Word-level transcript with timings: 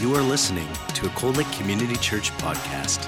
You 0.00 0.14
are 0.14 0.22
listening 0.22 0.66
to 0.94 1.08
a 1.08 1.10
Cold 1.10 1.36
Lake 1.36 1.52
Community 1.52 1.94
Church 1.96 2.30
podcast. 2.38 3.04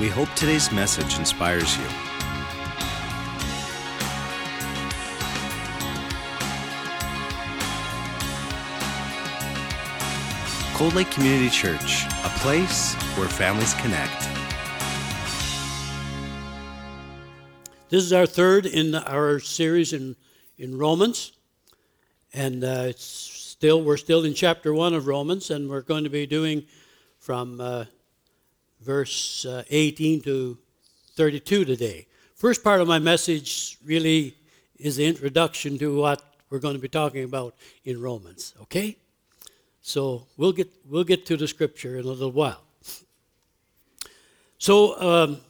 We 0.00 0.08
hope 0.08 0.28
today's 0.34 0.72
message 0.72 1.16
inspires 1.16 1.76
you. 1.76 1.84
Cold 10.74 10.94
Lake 10.94 11.08
Community 11.12 11.48
Church, 11.48 12.06
a 12.24 12.28
place 12.40 12.94
where 13.16 13.28
families 13.28 13.74
connect. 13.74 14.28
This 17.90 18.02
is 18.02 18.12
our 18.12 18.26
third 18.26 18.66
in 18.66 18.96
our 18.96 19.38
series 19.38 19.92
in, 19.92 20.16
in 20.58 20.76
Romans. 20.76 21.30
And 22.34 22.64
uh, 22.64 22.86
it's 22.88 23.35
still, 23.58 23.82
we're 23.82 23.96
still 23.96 24.24
in 24.24 24.34
chapter 24.34 24.74
one 24.74 24.92
of 24.92 25.06
Romans, 25.06 25.50
and 25.50 25.70
we're 25.70 25.80
going 25.80 26.04
to 26.04 26.10
be 26.10 26.26
doing 26.26 26.62
from 27.18 27.58
uh, 27.58 27.86
verse 28.82 29.46
uh, 29.46 29.62
18 29.70 30.20
to 30.22 30.58
32 31.14 31.64
today. 31.64 32.06
First 32.34 32.62
part 32.62 32.82
of 32.82 32.88
my 32.88 32.98
message 32.98 33.78
really 33.82 34.36
is 34.78 34.96
the 34.96 35.06
introduction 35.06 35.78
to 35.78 35.98
what 35.98 36.22
we're 36.50 36.58
going 36.58 36.74
to 36.74 36.80
be 36.80 36.88
talking 36.88 37.24
about 37.24 37.54
in 37.84 37.98
Romans, 37.98 38.52
okay? 38.60 38.98
So 39.80 40.26
we'll 40.36 40.52
get, 40.52 40.68
we'll 40.86 41.04
get 41.04 41.24
to 41.26 41.38
the 41.38 41.48
scripture 41.48 41.98
in 41.98 42.04
a 42.04 42.08
little 42.08 42.32
while. 42.32 42.62
So, 44.58 45.00
um, 45.00 45.40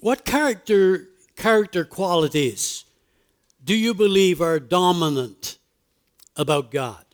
what 0.00 0.24
character, 0.24 1.08
character 1.36 1.84
qualities 1.84 2.84
do 3.64 3.74
you 3.74 3.94
believe 3.94 4.40
are 4.40 4.60
dominant 4.60 5.58
about 6.36 6.70
God? 6.70 7.04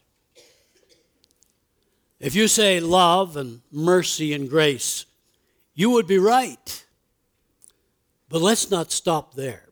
If 2.20 2.34
you 2.34 2.48
say 2.48 2.80
love 2.80 3.36
and 3.36 3.60
mercy 3.70 4.32
and 4.32 4.50
grace, 4.50 5.06
you 5.74 5.90
would 5.90 6.06
be 6.06 6.18
right. 6.18 6.84
But 8.28 8.42
let's 8.42 8.70
not 8.70 8.90
stop 8.90 9.34
there. 9.34 9.68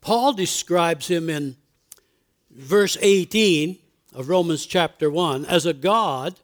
Paul 0.00 0.32
describes 0.32 1.08
him 1.08 1.28
in 1.28 1.56
verse 2.50 2.96
18 3.00 3.78
of 4.14 4.28
Romans 4.28 4.64
chapter 4.64 5.10
1 5.10 5.44
as 5.44 5.66
a 5.66 5.74
God 5.74 6.38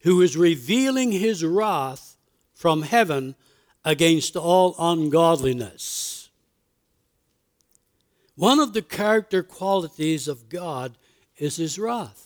who 0.00 0.20
is 0.20 0.36
revealing 0.36 1.12
his 1.12 1.44
wrath 1.44 2.16
from 2.54 2.82
heaven 2.82 3.34
against 3.84 4.36
all 4.36 4.74
ungodliness. 4.78 6.28
One 8.34 8.58
of 8.58 8.72
the 8.72 8.82
character 8.82 9.42
qualities 9.42 10.28
of 10.28 10.48
God 10.48 10.96
is 11.36 11.56
his 11.56 11.78
wrath. 11.78 12.21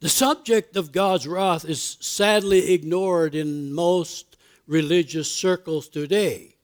The 0.00 0.08
subject 0.08 0.76
of 0.76 0.92
God's 0.92 1.28
wrath 1.28 1.64
is 1.66 1.98
sadly 2.00 2.72
ignored 2.72 3.34
in 3.34 3.72
most 3.72 4.38
religious 4.66 5.30
circles 5.30 5.88
today. 5.88 6.56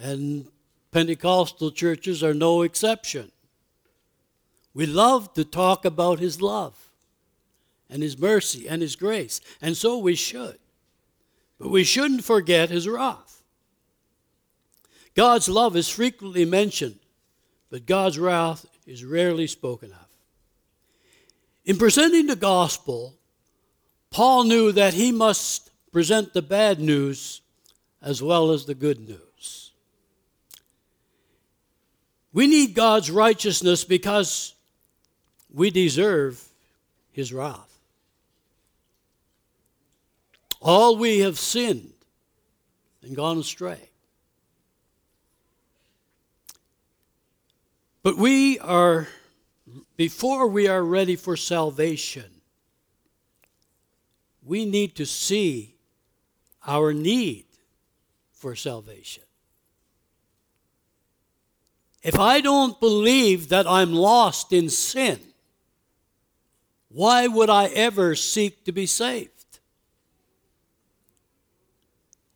And 0.00 0.48
Pentecostal 0.90 1.70
churches 1.70 2.24
are 2.24 2.34
no 2.34 2.62
exception. 2.62 3.30
We 4.74 4.86
love 4.86 5.32
to 5.34 5.44
talk 5.44 5.84
about 5.84 6.18
His 6.18 6.42
love 6.42 6.90
and 7.88 8.02
His 8.02 8.18
mercy 8.18 8.68
and 8.68 8.82
His 8.82 8.96
grace, 8.96 9.40
and 9.62 9.76
so 9.76 9.98
we 9.98 10.16
should. 10.16 10.58
But 11.58 11.70
we 11.70 11.84
shouldn't 11.84 12.24
forget 12.24 12.70
His 12.70 12.88
wrath. 12.88 13.42
God's 15.14 15.48
love 15.48 15.76
is 15.76 15.88
frequently 15.88 16.44
mentioned, 16.44 16.98
but 17.70 17.86
God's 17.86 18.18
wrath 18.18 18.66
is 18.86 19.04
rarely 19.04 19.46
spoken 19.46 19.92
of. 19.92 20.07
In 21.68 21.76
presenting 21.76 22.26
the 22.28 22.34
gospel, 22.34 23.14
Paul 24.10 24.44
knew 24.44 24.72
that 24.72 24.94
he 24.94 25.12
must 25.12 25.70
present 25.92 26.32
the 26.32 26.40
bad 26.40 26.80
news 26.80 27.42
as 28.00 28.22
well 28.22 28.52
as 28.52 28.64
the 28.64 28.74
good 28.74 29.06
news. 29.06 29.72
We 32.32 32.46
need 32.46 32.74
God's 32.74 33.10
righteousness 33.10 33.84
because 33.84 34.54
we 35.52 35.70
deserve 35.70 36.42
his 37.12 37.34
wrath. 37.34 37.78
All 40.62 40.96
we 40.96 41.18
have 41.18 41.38
sinned 41.38 41.92
and 43.02 43.14
gone 43.14 43.36
astray. 43.36 43.90
But 48.02 48.16
we 48.16 48.58
are 48.58 49.06
before 49.98 50.46
we 50.46 50.68
are 50.68 50.84
ready 50.84 51.16
for 51.16 51.36
salvation, 51.36 52.30
we 54.44 54.64
need 54.64 54.94
to 54.94 55.04
see 55.04 55.74
our 56.64 56.92
need 56.92 57.46
for 58.30 58.54
salvation. 58.54 59.24
If 62.04 62.16
I 62.16 62.40
don't 62.40 62.78
believe 62.78 63.48
that 63.48 63.66
I'm 63.66 63.92
lost 63.92 64.52
in 64.52 64.70
sin, 64.70 65.18
why 66.88 67.26
would 67.26 67.50
I 67.50 67.66
ever 67.66 68.14
seek 68.14 68.64
to 68.66 68.72
be 68.72 68.86
saved? 68.86 69.58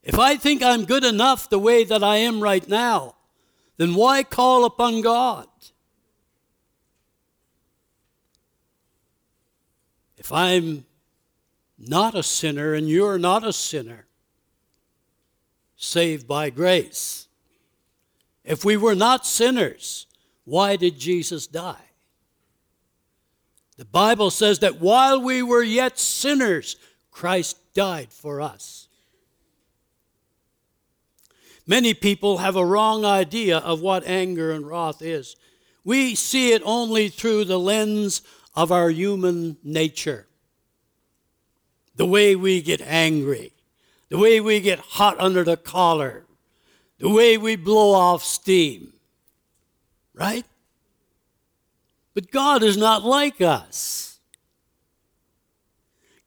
If 0.03 0.19
I 0.19 0.35
think 0.35 0.65
I'm 0.65 0.85
good 0.85 1.05
enough 1.05 1.49
the 1.49 1.61
way 1.61 1.85
that 1.85 2.03
I 2.03 2.17
am 2.17 2.43
right 2.43 2.69
now, 2.69 3.15
then 3.77 3.95
why 3.95 4.25
call 4.25 4.65
upon 4.65 5.01
God? 5.01 5.47
If 10.23 10.31
I'm 10.31 10.85
not 11.77 12.15
a 12.15 12.23
sinner 12.23 12.75
and 12.75 12.89
you're 12.89 13.19
not 13.19 13.45
a 13.45 13.53
sinner, 13.53 14.07
saved 15.75 16.29
by 16.29 16.49
grace. 16.49 17.27
If 18.45 18.65
we 18.65 18.77
were 18.77 18.95
not 18.95 19.27
sinners, 19.27 20.07
why 20.45 20.77
did 20.77 20.97
Jesus 20.97 21.49
die? 21.49 21.91
The 23.77 23.85
Bible 23.85 24.31
says 24.31 24.61
that 24.61 24.81
while 24.81 25.21
we 25.21 25.43
were 25.43 25.65
yet 25.65 25.99
sinners, 25.99 26.77
Christ 27.11 27.57
died 27.75 28.13
for 28.13 28.41
us. 28.41 28.87
Many 31.67 31.95
people 31.95 32.39
have 32.39 32.55
a 32.55 32.65
wrong 32.65 33.05
idea 33.05 33.59
of 33.59 33.81
what 33.81 34.07
anger 34.07 34.53
and 34.53 34.69
wrath 34.69 35.03
is. 35.03 35.35
We 35.83 36.15
see 36.15 36.53
it 36.53 36.63
only 36.65 37.09
through 37.09 37.47
the 37.47 37.59
lens 37.59 38.23
of 38.55 38.73
our 38.73 38.91
human 38.91 39.57
nature. 39.63 40.27
The 41.97 42.07
way 42.07 42.37
we 42.37 42.63
get 42.63 42.81
angry, 42.81 43.53
the 44.09 44.19
way 44.19 44.41
we 44.41 44.61
get 44.61 44.79
hot 44.79 45.19
under 45.19 45.45
the 45.45 45.57
collar, 45.57 46.25
the 46.99 47.09
way 47.09 47.37
we 47.37 47.57
blow 47.57 47.93
off 47.93 48.23
steam. 48.23 48.93
Right? 50.15 50.45
But 52.15 52.31
God 52.31 52.63
is 52.63 52.77
not 52.77 53.05
like 53.05 53.41
us. 53.41 54.21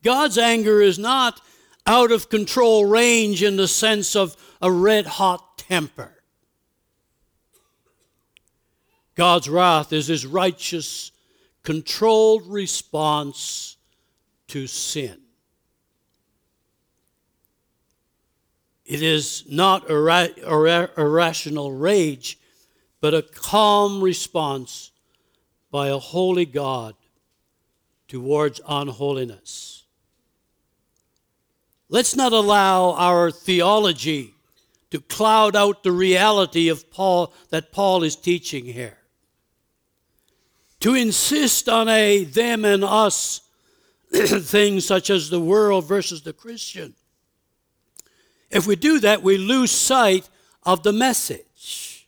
God's 0.04 0.38
anger 0.38 0.82
is 0.82 1.00
not 1.00 1.42
out 1.88 2.12
of 2.12 2.30
control 2.30 2.86
range 2.86 3.44
in 3.44 3.56
the 3.56 3.68
sense 3.68 4.16
of 4.16 4.36
a 4.62 4.72
red 4.72 5.06
hot 5.06 5.58
temper. 5.58 6.12
God's 9.16 9.48
wrath 9.48 9.94
is 9.94 10.08
his 10.08 10.26
righteous 10.26 11.12
controlled 11.66 12.48
response 12.48 13.76
to 14.48 14.68
sin. 14.68 15.20
It 18.86 19.02
is 19.02 19.44
not 19.50 19.90
ira- 19.90 20.30
ira- 20.48 20.92
irrational 20.96 21.72
rage, 21.72 22.38
but 23.02 23.16
a 23.16 23.24
calm 23.24 24.02
response 24.02 24.92
by 25.72 25.88
a 25.88 25.98
holy 25.98 26.46
God 26.46 26.94
towards 28.08 28.62
unholiness. 28.68 29.86
Let's 31.90 32.16
not 32.16 32.32
allow 32.32 32.92
our 32.94 33.32
theology 33.32 34.36
to 34.92 35.00
cloud 35.00 35.56
out 35.56 35.82
the 35.82 35.92
reality 35.92 36.70
of 36.70 36.92
Paul 36.92 37.34
that 37.50 37.72
Paul 37.72 38.04
is 38.04 38.16
teaching 38.16 38.66
here 38.66 39.00
to 40.86 40.94
insist 40.94 41.68
on 41.68 41.90
a 41.90 42.26
them 42.26 42.64
and 42.64 42.84
us 42.84 43.42
thing 44.12 44.80
such 44.80 45.10
as 45.10 45.32
the 45.32 45.40
world 45.40 45.84
versus 45.88 46.22
the 46.22 46.32
Christian. 46.32 46.94
If 48.52 48.68
we 48.68 48.76
do 48.76 49.00
that, 49.00 49.24
we 49.24 49.40
lose 49.40 49.72
sight 49.72 50.30
of 50.62 50.84
the 50.84 50.94
message. 50.94 52.08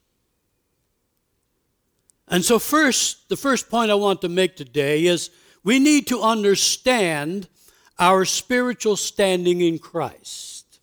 And 2.28 2.46
so, 2.46 2.60
first, 2.60 3.30
the 3.30 3.36
first 3.36 3.68
point 3.68 3.90
I 3.90 3.96
want 3.96 4.22
to 4.22 4.30
make 4.30 4.56
today 4.56 5.08
is 5.08 5.32
we 5.64 5.80
need 5.80 6.06
to 6.10 6.22
understand 6.22 7.48
our 7.98 8.26
spiritual 8.26 8.96
standing 8.96 9.62
in 9.62 9.80
Christ. 9.80 10.82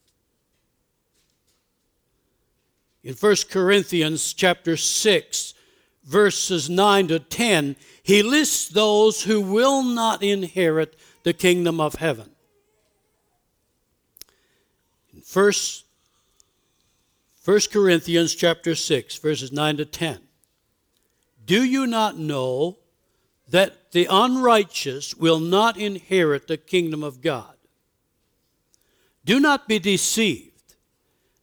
In 3.05 3.15
1 3.15 3.37
Corinthians 3.49 4.33
chapter 4.33 4.77
6, 4.77 5.55
verses 6.05 6.69
9 6.69 7.09
to 7.09 7.19
10, 7.19 7.77
he 8.03 8.23
lists 8.23 8.69
those 8.69 9.23
who 9.23 9.41
will 9.41 9.83
not 9.83 10.23
inherit 10.23 10.97
the 11.23 11.33
kingdom 11.33 11.81
of 11.81 11.95
heaven. 11.95 12.31
First, 15.25 15.85
First 17.41 17.73
Corinthians 17.73 18.35
chapter 18.35 18.75
6, 18.75 19.17
verses 19.17 19.53
9 19.53 19.79
to 19.79 19.85
10. 19.85 20.21
Do 21.45 21.63
you 21.63 21.87
not 21.87 22.19
know 22.19 22.79
that 23.49 23.93
the 23.93 24.07
unrighteous 24.11 25.15
will 25.15 25.41
not 25.41 25.77
inherit 25.77 26.47
the 26.47 26.57
kingdom 26.57 27.03
of 27.03 27.21
God? 27.21 27.55
Do 29.25 29.41
not 29.41 29.69
be 29.69 29.79
deceived. 29.79 30.75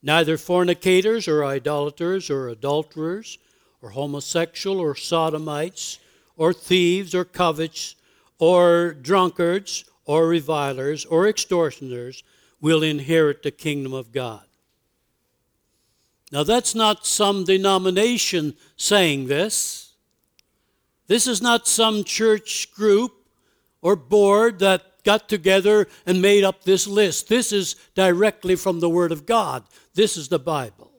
Neither 0.02 0.38
fornicators 0.38 1.28
or 1.28 1.46
idolaters 1.46 2.30
or 2.30 2.48
adulterers 2.48 3.38
or 3.82 3.90
homosexual 3.92 4.80
or 4.80 4.96
sodomites 4.96 6.00
or 6.38 6.54
thieves 6.54 7.14
or 7.16 7.26
covetous 7.26 7.96
or 8.40 8.94
drunkards 8.94 9.86
or 10.06 10.28
revilers 10.28 11.06
or 11.06 11.28
extortioners 11.28 12.24
will 12.60 12.84
inherit 12.84 13.44
the 13.44 13.52
kingdom 13.52 13.94
of 13.94 14.12
God. 14.12 14.44
Now, 16.32 16.44
that's 16.44 16.74
not 16.74 17.06
some 17.06 17.44
denomination 17.44 18.56
saying 18.78 19.28
this. 19.28 19.94
This 21.08 21.28
is 21.28 21.42
not 21.42 21.68
some 21.68 22.04
church 22.04 22.74
group 22.74 23.12
or 23.82 23.96
board 23.96 24.60
that 24.60 25.04
got 25.04 25.28
together 25.28 25.88
and 26.06 26.22
made 26.22 26.44
up 26.44 26.64
this 26.64 26.88
list. 26.88 27.28
This 27.28 27.52
is 27.52 27.76
directly 27.96 28.56
from 28.56 28.80
the 28.80 28.90
Word 28.90 29.12
of 29.12 29.26
God. 29.26 29.64
This 29.94 30.16
is 30.16 30.30
the 30.30 30.40
Bible. 30.40 30.91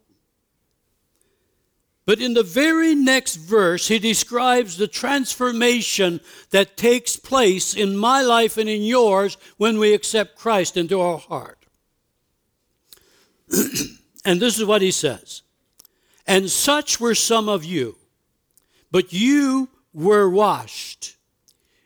But 2.05 2.21
in 2.21 2.35
the 2.35 2.43
very 2.43 2.95
next 2.95 3.37
verse, 3.37 3.87
he 3.87 3.99
describes 3.99 4.77
the 4.77 4.89
transformation 4.89 6.21
that 6.51 6.77
takes 6.77 7.17
place 7.17 7.75
in 7.75 7.97
my 7.97 8.23
life 8.23 8.59
and 8.59 8.69
in 8.69 8.83
yours 8.83 9.37
when 9.57 9.79
we 9.79 9.95
accept 9.95 10.37
Christ 10.37 10.77
into 10.77 11.01
our 11.01 11.19
heart. 11.19 11.65
and 14.25 14.41
this 14.41 14.59
is 14.59 14.65
what 14.65 14.83
he 14.83 14.91
says 14.91 15.43
And 16.27 16.51
such 16.51 16.99
were 16.99 17.15
some 17.15 17.49
of 17.49 17.65
you, 17.65 17.97
but 18.91 19.13
you 19.13 19.69
were 19.95 20.29
washed, 20.29 21.17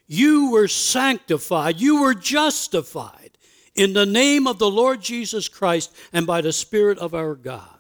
you 0.06 0.50
were 0.50 0.68
sanctified, 0.68 1.78
you 1.78 2.00
were 2.00 2.14
justified 2.14 3.36
in 3.74 3.92
the 3.92 4.06
name 4.06 4.46
of 4.46 4.58
the 4.58 4.70
Lord 4.70 5.02
Jesus 5.02 5.46
Christ 5.48 5.94
and 6.10 6.26
by 6.26 6.40
the 6.40 6.52
Spirit 6.52 6.98
of 6.98 7.14
our 7.14 7.34
God. 7.34 7.75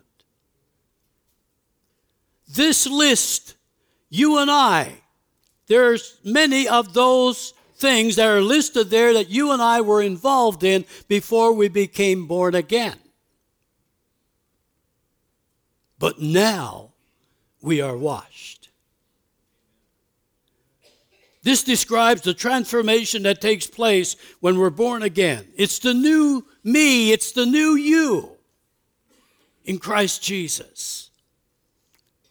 This 2.48 2.86
list, 2.86 3.54
you 4.08 4.38
and 4.38 4.50
I, 4.50 4.92
there's 5.66 6.18
many 6.24 6.68
of 6.68 6.94
those 6.94 7.54
things 7.76 8.16
that 8.16 8.28
are 8.28 8.40
listed 8.40 8.88
there 8.88 9.12
that 9.14 9.28
you 9.28 9.52
and 9.52 9.60
I 9.60 9.80
were 9.80 10.02
involved 10.02 10.64
in 10.64 10.84
before 11.08 11.52
we 11.52 11.68
became 11.68 12.26
born 12.26 12.54
again. 12.54 12.96
But 15.98 16.20
now 16.20 16.92
we 17.60 17.80
are 17.80 17.96
washed. 17.96 18.56
This 21.42 21.62
describes 21.62 22.22
the 22.22 22.34
transformation 22.34 23.22
that 23.22 23.40
takes 23.40 23.66
place 23.66 24.16
when 24.40 24.58
we're 24.58 24.70
born 24.70 25.02
again. 25.02 25.46
It's 25.56 25.78
the 25.78 25.94
new 25.94 26.44
me, 26.64 27.12
it's 27.12 27.32
the 27.32 27.46
new 27.46 27.76
you 27.76 28.32
in 29.64 29.78
Christ 29.78 30.22
Jesus. 30.22 31.05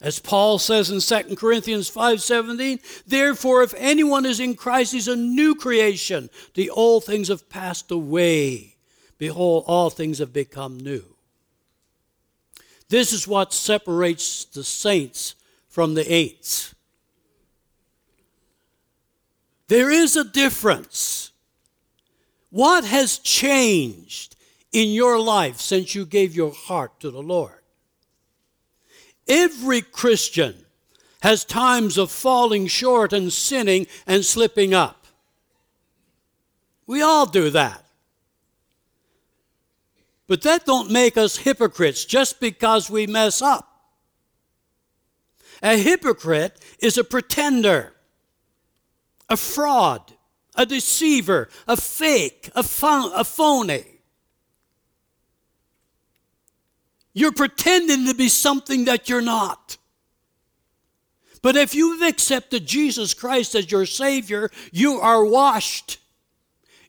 As 0.05 0.19
Paul 0.19 0.59
says 0.59 0.91
in 0.91 1.01
2 1.01 1.35
Corinthians 1.35 1.89
5:17, 1.89 2.79
therefore 3.07 3.63
if 3.63 3.73
anyone 3.75 4.23
is 4.23 4.39
in 4.39 4.53
Christ 4.53 4.91
he's 4.91 5.07
a 5.07 5.15
new 5.15 5.55
creation. 5.55 6.29
The 6.53 6.69
old 6.69 7.05
things 7.05 7.29
have 7.29 7.49
passed 7.49 7.89
away. 7.89 8.75
Behold 9.17 9.63
all 9.65 9.89
things 9.89 10.19
have 10.19 10.31
become 10.31 10.79
new. 10.79 11.15
This 12.87 13.13
is 13.13 13.27
what 13.27 13.51
separates 13.51 14.45
the 14.45 14.63
saints 14.63 15.33
from 15.67 15.95
the 15.95 16.03
ain'ts. 16.03 16.75
There 19.69 19.89
is 19.89 20.15
a 20.15 20.23
difference. 20.23 21.31
What 22.51 22.85
has 22.85 23.17
changed 23.17 24.35
in 24.71 24.89
your 24.89 25.19
life 25.19 25.59
since 25.59 25.95
you 25.95 26.05
gave 26.05 26.35
your 26.35 26.53
heart 26.53 26.99
to 26.99 27.09
the 27.09 27.23
Lord? 27.23 27.64
Every 29.27 29.81
Christian 29.81 30.56
has 31.22 31.44
times 31.44 31.98
of 31.98 32.12
falling 32.12 32.68
short 32.68 33.13
and 33.13 33.31
sinning 33.33 33.88
and 34.06 34.24
slipping 34.24 34.74
up. 34.74 35.07
We 36.86 37.01
all 37.01 37.25
do 37.25 37.50
that. 37.50 37.83
But 40.27 40.42
that 40.44 40.66
don't 40.66 40.92
make 40.92 41.18
us 41.18 41.38
hypocrites 41.38 42.06
just 42.06 42.39
because 42.39 42.89
we 42.89 43.07
mess 43.07 43.42
up. 43.42 43.72
A 45.63 45.77
hypocrite 45.77 46.60
is 46.80 46.98
a 46.98 47.04
pretender 47.04 47.95
a 49.30 49.38
fraud, 49.38 50.13
a 50.56 50.66
deceiver, 50.66 51.50
a 51.68 51.75
fake, 51.75 52.50
a, 52.56 52.60
a 52.60 53.24
phony. 53.24 53.94
You're 57.15 57.31
pretending 57.31 58.06
to 58.07 58.13
be 58.13 58.29
something 58.29 58.85
that 58.85 59.09
you're 59.09 59.21
not. 59.21 59.77
But 61.41 61.56
if 61.56 61.73
you've 61.73 62.01
accepted 62.01 62.65
Jesus 62.65 63.13
Christ 63.13 63.56
as 63.56 63.71
your 63.71 63.85
Savior, 63.85 64.51
you 64.71 65.00
are 65.00 65.23
washed. 65.23 65.97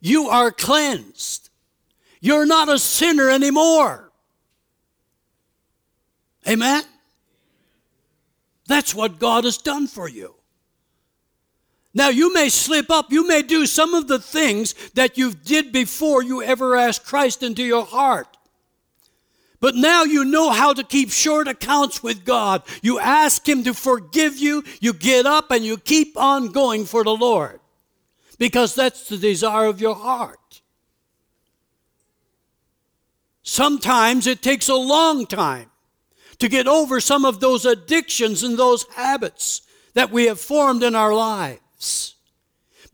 You 0.00 0.28
are 0.28 0.50
cleansed. 0.50 1.48
You're 2.20 2.44
not 2.44 2.68
a 2.68 2.78
sinner 2.78 3.30
anymore. 3.30 4.10
Amen? 6.48 6.82
That's 8.66 8.94
what 8.94 9.20
God 9.20 9.44
has 9.44 9.58
done 9.58 9.86
for 9.86 10.08
you. 10.08 10.34
Now, 11.94 12.08
you 12.08 12.34
may 12.34 12.48
slip 12.48 12.90
up. 12.90 13.12
You 13.12 13.28
may 13.28 13.42
do 13.42 13.64
some 13.64 13.94
of 13.94 14.08
the 14.08 14.18
things 14.18 14.74
that 14.94 15.16
you 15.16 15.32
did 15.32 15.70
before 15.70 16.22
you 16.22 16.42
ever 16.42 16.76
asked 16.76 17.06
Christ 17.06 17.44
into 17.44 17.62
your 17.62 17.84
heart. 17.84 18.35
But 19.60 19.74
now 19.74 20.04
you 20.04 20.24
know 20.24 20.50
how 20.50 20.72
to 20.72 20.84
keep 20.84 21.10
short 21.10 21.48
accounts 21.48 22.02
with 22.02 22.24
God. 22.24 22.62
You 22.82 22.98
ask 22.98 23.48
Him 23.48 23.64
to 23.64 23.74
forgive 23.74 24.36
you, 24.36 24.64
you 24.80 24.92
get 24.92 25.26
up, 25.26 25.50
and 25.50 25.64
you 25.64 25.78
keep 25.78 26.16
on 26.16 26.48
going 26.48 26.84
for 26.84 27.04
the 27.04 27.16
Lord 27.16 27.60
because 28.38 28.74
that's 28.74 29.08
the 29.08 29.16
desire 29.16 29.66
of 29.66 29.80
your 29.80 29.94
heart. 29.94 30.60
Sometimes 33.42 34.26
it 34.26 34.42
takes 34.42 34.68
a 34.68 34.74
long 34.74 35.24
time 35.24 35.70
to 36.38 36.48
get 36.48 36.66
over 36.66 37.00
some 37.00 37.24
of 37.24 37.40
those 37.40 37.64
addictions 37.64 38.42
and 38.42 38.58
those 38.58 38.84
habits 38.94 39.62
that 39.94 40.10
we 40.10 40.26
have 40.26 40.40
formed 40.40 40.82
in 40.82 40.94
our 40.94 41.14
lives. 41.14 42.15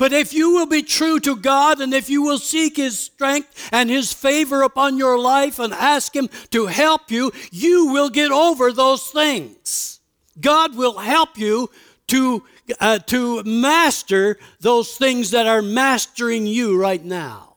But 0.03 0.13
if 0.13 0.35
you 0.35 0.51
will 0.51 0.67
be 0.67 0.83
true 0.83 1.21
to 1.21 1.37
God 1.37 1.81
and 1.81 1.95
if 1.95 2.11
you 2.11 2.23
will 2.23 2.41
seek 2.41 2.77
His 2.77 2.99
strength 2.99 3.69
and 3.71 3.89
His 3.89 4.13
favor 4.13 4.63
upon 4.63 4.99
your 4.99 5.17
life 5.17 5.61
and 5.61 5.73
ask 5.73 6.17
Him 6.17 6.29
to 6.51 6.67
help 6.67 7.13
you, 7.13 7.31
you 7.53 7.87
will 7.87 8.11
get 8.11 8.33
over 8.33 8.73
those 8.73 9.07
things. 9.07 10.01
God 10.41 10.75
will 10.75 10.99
help 10.99 11.39
you 11.39 11.71
to, 12.09 12.43
uh, 12.81 12.99
to 12.99 13.45
master 13.45 14.41
those 14.59 14.97
things 14.97 15.31
that 15.31 15.47
are 15.47 15.63
mastering 15.63 16.49
you 16.49 16.77
right 16.77 17.05
now. 17.05 17.55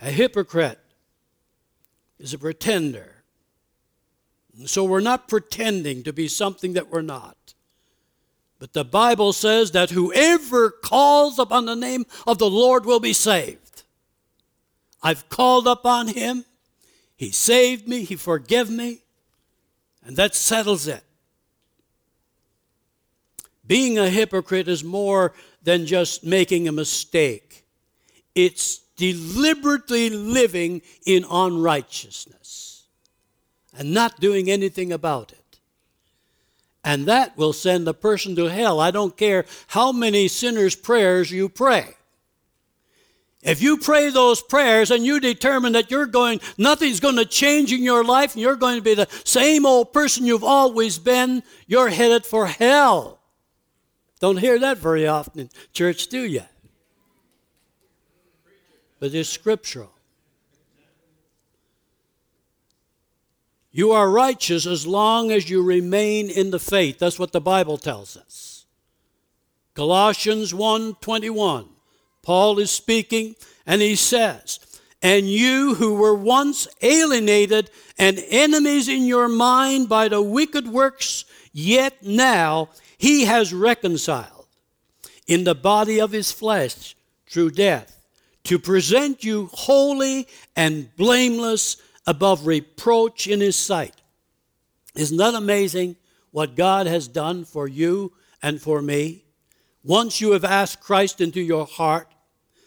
A 0.00 0.10
hypocrite 0.10 0.80
is 2.18 2.34
a 2.34 2.38
pretender. 2.40 3.22
So 4.66 4.82
we're 4.82 4.98
not 4.98 5.28
pretending 5.28 6.02
to 6.02 6.12
be 6.12 6.26
something 6.26 6.72
that 6.72 6.90
we're 6.90 7.00
not. 7.00 7.43
But 8.58 8.72
the 8.72 8.84
Bible 8.84 9.32
says 9.32 9.72
that 9.72 9.90
whoever 9.90 10.70
calls 10.70 11.38
upon 11.38 11.66
the 11.66 11.76
name 11.76 12.06
of 12.26 12.38
the 12.38 12.48
Lord 12.48 12.86
will 12.86 13.00
be 13.00 13.12
saved. 13.12 13.82
I've 15.02 15.28
called 15.28 15.66
upon 15.66 16.08
him. 16.08 16.44
He 17.16 17.30
saved 17.30 17.86
me. 17.86 18.04
He 18.04 18.16
forgave 18.16 18.70
me. 18.70 19.02
And 20.04 20.16
that 20.16 20.34
settles 20.34 20.86
it. 20.86 21.02
Being 23.66 23.98
a 23.98 24.10
hypocrite 24.10 24.68
is 24.68 24.84
more 24.84 25.32
than 25.62 25.86
just 25.86 26.24
making 26.24 26.68
a 26.68 26.72
mistake, 26.72 27.64
it's 28.34 28.78
deliberately 28.96 30.10
living 30.10 30.82
in 31.06 31.24
unrighteousness 31.30 32.84
and 33.76 33.92
not 33.92 34.20
doing 34.20 34.50
anything 34.50 34.92
about 34.92 35.32
it. 35.32 35.43
And 36.84 37.06
that 37.06 37.36
will 37.38 37.54
send 37.54 37.88
a 37.88 37.94
person 37.94 38.36
to 38.36 38.44
hell. 38.44 38.78
I 38.78 38.90
don't 38.90 39.16
care 39.16 39.46
how 39.68 39.90
many 39.90 40.28
sinners' 40.28 40.76
prayers 40.76 41.30
you 41.30 41.48
pray. 41.48 41.94
If 43.42 43.62
you 43.62 43.78
pray 43.78 44.10
those 44.10 44.42
prayers 44.42 44.90
and 44.90 45.04
you 45.04 45.18
determine 45.18 45.72
that 45.72 45.90
you're 45.90 46.06
going, 46.06 46.40
nothing's 46.56 47.00
going 47.00 47.16
to 47.16 47.24
change 47.24 47.72
in 47.72 47.82
your 47.82 48.04
life 48.04 48.34
and 48.34 48.42
you're 48.42 48.56
going 48.56 48.76
to 48.76 48.82
be 48.82 48.94
the 48.94 49.08
same 49.24 49.66
old 49.66 49.92
person 49.92 50.26
you've 50.26 50.44
always 50.44 50.98
been, 50.98 51.42
you're 51.66 51.90
headed 51.90 52.24
for 52.24 52.46
hell. 52.46 53.20
Don't 54.20 54.38
hear 54.38 54.58
that 54.58 54.78
very 54.78 55.06
often 55.06 55.40
in 55.40 55.50
church, 55.72 56.08
do 56.08 56.22
you? 56.22 56.42
But 58.98 59.14
it's 59.14 59.28
scriptural. 59.28 59.93
You 63.76 63.90
are 63.90 64.08
righteous 64.08 64.66
as 64.66 64.86
long 64.86 65.32
as 65.32 65.50
you 65.50 65.60
remain 65.60 66.30
in 66.30 66.52
the 66.52 66.60
faith. 66.60 67.00
That's 67.00 67.18
what 67.18 67.32
the 67.32 67.40
Bible 67.40 67.76
tells 67.76 68.16
us. 68.16 68.66
Colossians 69.74 70.54
1:21. 70.54 71.70
Paul 72.22 72.60
is 72.60 72.70
speaking 72.70 73.34
and 73.66 73.82
he 73.82 73.96
says, 73.96 74.60
"And 75.02 75.28
you 75.28 75.74
who 75.74 75.94
were 75.94 76.14
once 76.14 76.68
alienated 76.82 77.68
and 77.98 78.24
enemies 78.28 78.86
in 78.86 79.06
your 79.06 79.26
mind 79.26 79.88
by 79.88 80.06
the 80.06 80.22
wicked 80.22 80.68
works, 80.68 81.24
yet 81.52 82.00
now 82.00 82.68
he 82.96 83.24
has 83.24 83.52
reconciled 83.52 84.46
in 85.26 85.42
the 85.42 85.56
body 85.56 86.00
of 86.00 86.12
his 86.12 86.30
flesh 86.30 86.94
through 87.28 87.50
death 87.50 87.98
to 88.44 88.56
present 88.60 89.24
you 89.24 89.50
holy 89.52 90.28
and 90.54 90.94
blameless 90.96 91.78
above 92.06 92.46
reproach 92.46 93.26
in 93.26 93.40
his 93.40 93.56
sight. 93.56 94.02
Isn't 94.94 95.16
that 95.16 95.34
amazing 95.34 95.96
what 96.30 96.56
God 96.56 96.86
has 96.86 97.08
done 97.08 97.44
for 97.44 97.66
you 97.66 98.12
and 98.42 98.60
for 98.60 98.82
me? 98.82 99.24
Once 99.82 100.20
you 100.20 100.32
have 100.32 100.44
asked 100.44 100.80
Christ 100.80 101.20
into 101.20 101.40
your 101.40 101.66
heart, 101.66 102.08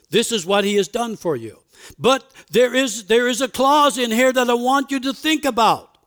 this 0.10 0.32
is 0.32 0.46
what 0.46 0.64
he 0.64 0.76
has 0.76 0.88
done 0.88 1.16
for 1.16 1.36
you. 1.36 1.60
But 1.98 2.32
there 2.52 2.74
is, 2.74 3.06
there 3.06 3.28
is 3.28 3.42
a 3.42 3.48
clause 3.48 3.98
in 3.98 4.12
here 4.12 4.34
that 4.34 4.50
I 4.50 4.54
want 4.54 4.92
you 4.92 5.00
to 5.02 5.14
think 5.14 5.46
about. 5.46 5.98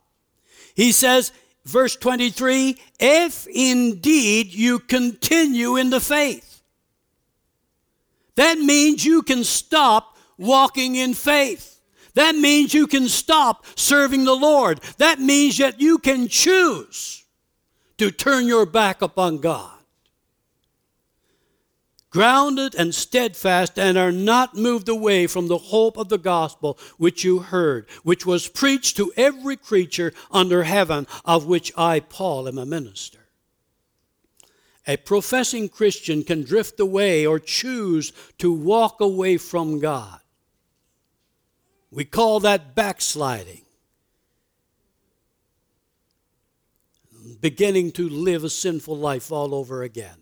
He 0.75 0.93
says, 0.93 1.33
verse 1.65 1.97
23 1.97 2.79
if 2.99 3.47
indeed 3.47 4.53
you 4.53 4.79
continue 4.79 5.77
in 5.77 5.91
the 5.91 6.01
faith. 6.01 6.63
That 8.37 8.59
means 8.59 9.05
you 9.05 9.23
can 9.23 9.45
stop 9.45 10.17
walking 10.39 10.97
in 10.97 11.15
faith. 11.15 11.80
That 12.15 12.35
means 12.35 12.75
you 12.75 12.87
can 12.87 13.09
stop 13.09 13.65
serving 13.77 14.25
the 14.25 14.35
Lord. 14.35 14.81
That 14.99 15.21
means 15.21 15.59
that 15.59 15.81
you 15.81 15.99
can 15.99 16.29
choose 16.29 17.25
to 17.99 18.11
turn 18.11 18.47
your 18.47 18.67
back 18.67 19.03
upon 19.03 19.39
God. 19.39 19.77
Grounded 22.11 22.75
and 22.75 22.93
steadfast, 22.93 23.79
and 23.79 23.97
are 23.97 24.11
not 24.11 24.57
moved 24.57 24.89
away 24.89 25.29
from 25.29 25.47
the 25.47 25.59
hope 25.59 25.97
of 25.97 26.09
the 26.09 26.19
gospel 26.19 26.77
which 26.97 27.23
you 27.23 27.39
heard, 27.39 27.87
which 28.03 28.27
was 28.27 28.49
preached 28.49 28.97
to 28.97 29.13
every 29.17 29.57
creature 29.57 30.13
under 30.31 30.65
heaven, 30.65 31.07
of 31.25 31.47
which 31.47 31.73
I, 31.77 32.01
Paul, 32.01 32.49
am 32.49 32.59
a 32.59 32.67
minister. 32.67 33.21
A 34.89 34.97
professing 34.97 35.69
Christian 35.69 36.25
can 36.25 36.43
drift 36.43 36.81
away 36.81 37.25
or 37.25 37.39
choose 37.39 38.13
to 38.39 38.53
walk 38.53 39.01
away 39.01 39.37
from 39.37 39.79
God. 39.79 40.19
We 41.91 42.05
call 42.05 42.41
that 42.41 42.75
backsliding. 42.75 43.63
Beginning 47.41 47.91
to 47.93 48.09
live 48.09 48.45
a 48.45 48.51
sinful 48.51 48.97
life 48.97 49.33
all 49.33 49.55
over 49.55 49.83
again. 49.83 50.17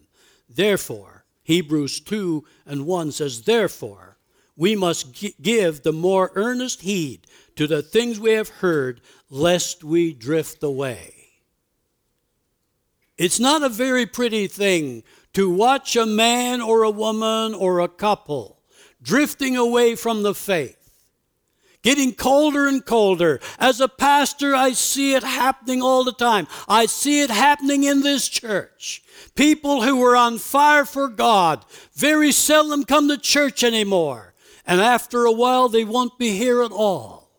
Therefore, 0.48 1.24
Hebrews 1.42 2.00
2 2.00 2.44
and 2.66 2.86
1 2.86 3.12
says, 3.12 3.42
Therefore, 3.42 4.16
we 4.56 4.74
must 4.74 5.12
give 5.42 5.82
the 5.82 5.92
more 5.92 6.32
earnest 6.34 6.82
heed 6.82 7.26
to 7.56 7.66
the 7.66 7.82
things 7.82 8.18
we 8.18 8.32
have 8.32 8.48
heard, 8.48 9.00
lest 9.30 9.84
we 9.84 10.12
drift 10.12 10.62
away. 10.62 11.14
It's 13.16 13.40
not 13.40 13.62
a 13.62 13.68
very 13.68 14.06
pretty 14.06 14.46
thing 14.46 15.02
to 15.34 15.50
watch 15.50 15.96
a 15.96 16.06
man 16.06 16.60
or 16.60 16.82
a 16.82 16.90
woman 16.90 17.54
or 17.54 17.80
a 17.80 17.88
couple 17.88 18.60
drifting 19.02 19.56
away 19.56 19.94
from 19.94 20.22
the 20.22 20.34
faith 20.34 20.77
getting 21.82 22.12
colder 22.12 22.66
and 22.66 22.84
colder. 22.84 23.40
As 23.58 23.80
a 23.80 23.88
pastor, 23.88 24.54
I 24.54 24.72
see 24.72 25.14
it 25.14 25.22
happening 25.22 25.82
all 25.82 26.04
the 26.04 26.12
time. 26.12 26.46
I 26.68 26.86
see 26.86 27.20
it 27.20 27.30
happening 27.30 27.84
in 27.84 28.02
this 28.02 28.28
church. 28.28 29.02
People 29.34 29.82
who 29.82 29.96
were 29.96 30.16
on 30.16 30.38
fire 30.38 30.84
for 30.84 31.08
God 31.08 31.64
very 31.94 32.32
seldom 32.32 32.84
come 32.84 33.08
to 33.08 33.18
church 33.18 33.62
anymore. 33.62 34.34
And 34.66 34.80
after 34.80 35.24
a 35.24 35.32
while, 35.32 35.68
they 35.68 35.84
won't 35.84 36.18
be 36.18 36.36
here 36.36 36.62
at 36.62 36.72
all. 36.72 37.30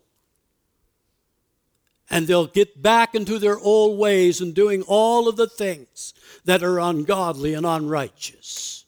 And 2.12 2.26
they'll 2.26 2.48
get 2.48 2.82
back 2.82 3.14
into 3.14 3.38
their 3.38 3.58
old 3.58 3.98
ways 3.98 4.40
and 4.40 4.52
doing 4.52 4.82
all 4.82 5.28
of 5.28 5.36
the 5.36 5.46
things 5.46 6.12
that 6.44 6.64
are 6.64 6.80
ungodly 6.80 7.54
and 7.54 7.64
unrighteous. 7.64 8.84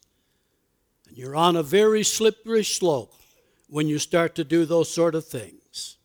And 1.09 1.17
you're 1.17 1.37
on 1.37 1.55
a 1.55 1.63
very 1.63 2.03
slippery 2.03 2.65
slope 2.65 3.15
when 3.73 3.89
you 3.89 3.99
start 3.99 4.35
to 4.35 4.45
do 4.45 4.67
those 4.67 4.93
sort 4.93 5.15
of 5.15 5.27
things. 5.27 5.97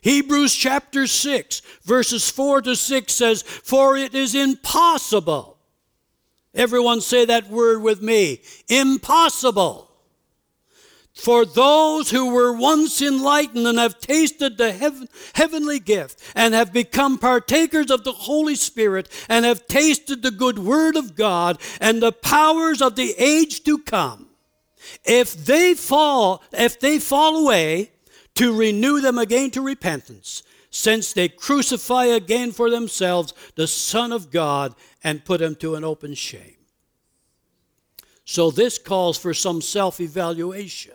Hebrews 0.00 0.56
chapter 0.56 1.06
6, 1.06 1.62
verses 1.84 2.28
4 2.28 2.62
to 2.62 2.74
6 2.74 3.12
says, 3.12 3.42
For 3.42 3.96
it 3.96 4.12
is 4.12 4.34
impossible. 4.34 5.56
Everyone 6.52 7.00
say 7.00 7.24
that 7.24 7.48
word 7.48 7.80
with 7.80 8.02
me. 8.02 8.40
Impossible. 8.68 9.88
For 11.14 11.44
those 11.46 12.10
who 12.10 12.32
were 12.32 12.52
once 12.52 13.00
enlightened 13.00 13.68
and 13.68 13.78
have 13.78 14.00
tasted 14.00 14.58
the 14.58 14.72
heaven, 14.72 15.08
heavenly 15.34 15.78
gift 15.78 16.20
and 16.34 16.54
have 16.54 16.72
become 16.72 17.18
partakers 17.18 17.92
of 17.92 18.02
the 18.02 18.10
Holy 18.12 18.56
Spirit 18.56 19.08
and 19.28 19.44
have 19.44 19.68
tasted 19.68 20.22
the 20.22 20.32
good 20.32 20.58
word 20.58 20.96
of 20.96 21.14
God 21.14 21.60
and 21.80 22.02
the 22.02 22.10
powers 22.10 22.82
of 22.82 22.96
the 22.96 23.14
age 23.16 23.62
to 23.62 23.78
come 23.78 24.31
if 25.04 25.34
they 25.34 25.74
fall, 25.74 26.42
if 26.52 26.80
they 26.80 26.98
fall 26.98 27.44
away, 27.44 27.92
to 28.34 28.56
renew 28.56 29.00
them 29.00 29.18
again 29.18 29.50
to 29.50 29.60
repentance, 29.60 30.42
since 30.70 31.12
they 31.12 31.28
crucify 31.28 32.06
again 32.06 32.50
for 32.52 32.70
themselves 32.70 33.34
the 33.56 33.66
Son 33.66 34.12
of 34.12 34.30
God 34.30 34.74
and 35.04 35.24
put 35.24 35.42
him 35.42 35.54
to 35.56 35.74
an 35.74 35.84
open 35.84 36.14
shame. 36.14 36.56
So 38.24 38.50
this 38.50 38.78
calls 38.78 39.18
for 39.18 39.34
some 39.34 39.60
self 39.60 40.00
evaluation. 40.00 40.94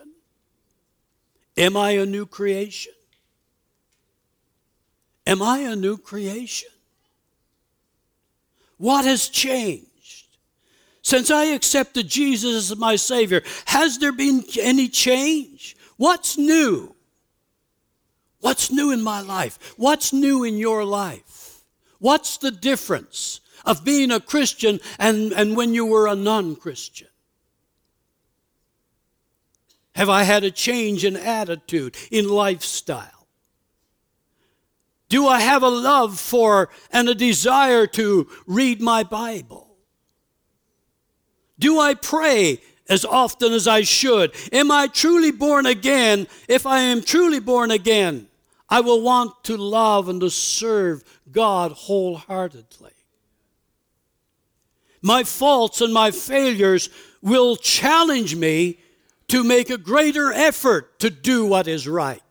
Am 1.56 1.76
I 1.76 1.92
a 1.92 2.06
new 2.06 2.26
creation? 2.26 2.92
Am 5.26 5.42
I 5.42 5.58
a 5.58 5.76
new 5.76 5.98
creation? 5.98 6.70
What 8.78 9.04
has 9.04 9.28
changed? 9.28 9.87
Since 11.08 11.30
I 11.30 11.44
accepted 11.44 12.06
Jesus 12.06 12.70
as 12.70 12.76
my 12.76 12.96
Savior, 12.96 13.40
has 13.64 13.96
there 13.96 14.12
been 14.12 14.44
any 14.60 14.88
change? 14.88 15.74
What's 15.96 16.36
new? 16.36 16.94
What's 18.40 18.70
new 18.70 18.92
in 18.92 19.00
my 19.00 19.22
life? 19.22 19.72
What's 19.78 20.12
new 20.12 20.44
in 20.44 20.58
your 20.58 20.84
life? 20.84 21.64
What's 21.98 22.36
the 22.36 22.50
difference 22.50 23.40
of 23.64 23.86
being 23.86 24.10
a 24.10 24.20
Christian 24.20 24.80
and, 24.98 25.32
and 25.32 25.56
when 25.56 25.72
you 25.72 25.86
were 25.86 26.08
a 26.08 26.14
non 26.14 26.56
Christian? 26.56 27.08
Have 29.94 30.10
I 30.10 30.24
had 30.24 30.44
a 30.44 30.50
change 30.50 31.06
in 31.06 31.16
attitude, 31.16 31.96
in 32.10 32.28
lifestyle? 32.28 33.26
Do 35.08 35.26
I 35.26 35.40
have 35.40 35.62
a 35.62 35.70
love 35.70 36.20
for 36.20 36.68
and 36.92 37.08
a 37.08 37.14
desire 37.14 37.86
to 37.86 38.28
read 38.46 38.82
my 38.82 39.04
Bible? 39.04 39.67
Do 41.58 41.80
I 41.80 41.94
pray 41.94 42.60
as 42.88 43.04
often 43.04 43.52
as 43.52 43.66
I 43.66 43.82
should? 43.82 44.34
Am 44.52 44.70
I 44.70 44.86
truly 44.86 45.30
born 45.30 45.66
again? 45.66 46.26
If 46.48 46.66
I 46.66 46.80
am 46.80 47.02
truly 47.02 47.40
born 47.40 47.70
again, 47.70 48.28
I 48.68 48.80
will 48.80 49.00
want 49.00 49.44
to 49.44 49.56
love 49.56 50.08
and 50.08 50.20
to 50.20 50.30
serve 50.30 51.02
God 51.30 51.72
wholeheartedly. 51.72 52.92
My 55.02 55.24
faults 55.24 55.80
and 55.80 55.92
my 55.92 56.10
failures 56.10 56.90
will 57.22 57.56
challenge 57.56 58.34
me 58.34 58.78
to 59.28 59.44
make 59.44 59.70
a 59.70 59.78
greater 59.78 60.32
effort 60.32 60.98
to 61.00 61.10
do 61.10 61.44
what 61.46 61.68
is 61.68 61.86
right. 61.86 62.22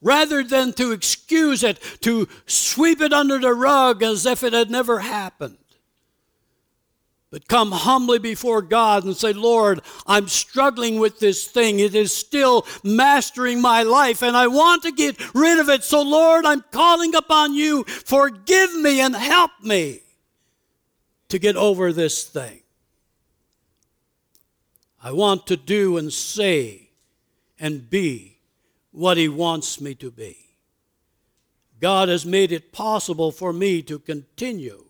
Rather 0.00 0.42
than 0.42 0.72
to 0.72 0.90
excuse 0.90 1.62
it, 1.62 1.78
to 2.00 2.28
sweep 2.46 3.00
it 3.00 3.12
under 3.12 3.38
the 3.38 3.54
rug 3.54 4.02
as 4.02 4.26
if 4.26 4.42
it 4.42 4.52
had 4.52 4.70
never 4.70 4.98
happened 4.98 5.58
but 7.32 7.48
come 7.48 7.72
humbly 7.72 8.18
before 8.18 8.60
God 8.60 9.04
and 9.04 9.16
say, 9.16 9.32
Lord, 9.32 9.80
I'm 10.06 10.28
struggling 10.28 11.00
with 11.00 11.18
this 11.18 11.46
thing. 11.46 11.80
It 11.80 11.94
is 11.94 12.14
still 12.14 12.66
mastering 12.84 13.62
my 13.62 13.84
life 13.84 14.22
and 14.22 14.36
I 14.36 14.48
want 14.48 14.82
to 14.82 14.92
get 14.92 15.34
rid 15.34 15.58
of 15.58 15.70
it. 15.70 15.82
So, 15.82 16.02
Lord, 16.02 16.44
I'm 16.44 16.62
calling 16.70 17.14
upon 17.14 17.54
you. 17.54 17.84
Forgive 17.84 18.74
me 18.74 19.00
and 19.00 19.16
help 19.16 19.50
me 19.62 20.02
to 21.30 21.38
get 21.38 21.56
over 21.56 21.90
this 21.90 22.22
thing. 22.24 22.60
I 25.02 25.12
want 25.12 25.46
to 25.46 25.56
do 25.56 25.96
and 25.96 26.12
say 26.12 26.90
and 27.58 27.88
be 27.88 28.40
what 28.90 29.16
He 29.16 29.30
wants 29.30 29.80
me 29.80 29.94
to 29.94 30.10
be. 30.10 30.36
God 31.80 32.10
has 32.10 32.26
made 32.26 32.52
it 32.52 32.72
possible 32.72 33.32
for 33.32 33.54
me 33.54 33.80
to 33.84 33.98
continue 33.98 34.81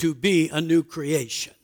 to 0.00 0.14
be 0.14 0.48
a 0.48 0.60
new 0.60 0.82
creation. 0.82 1.54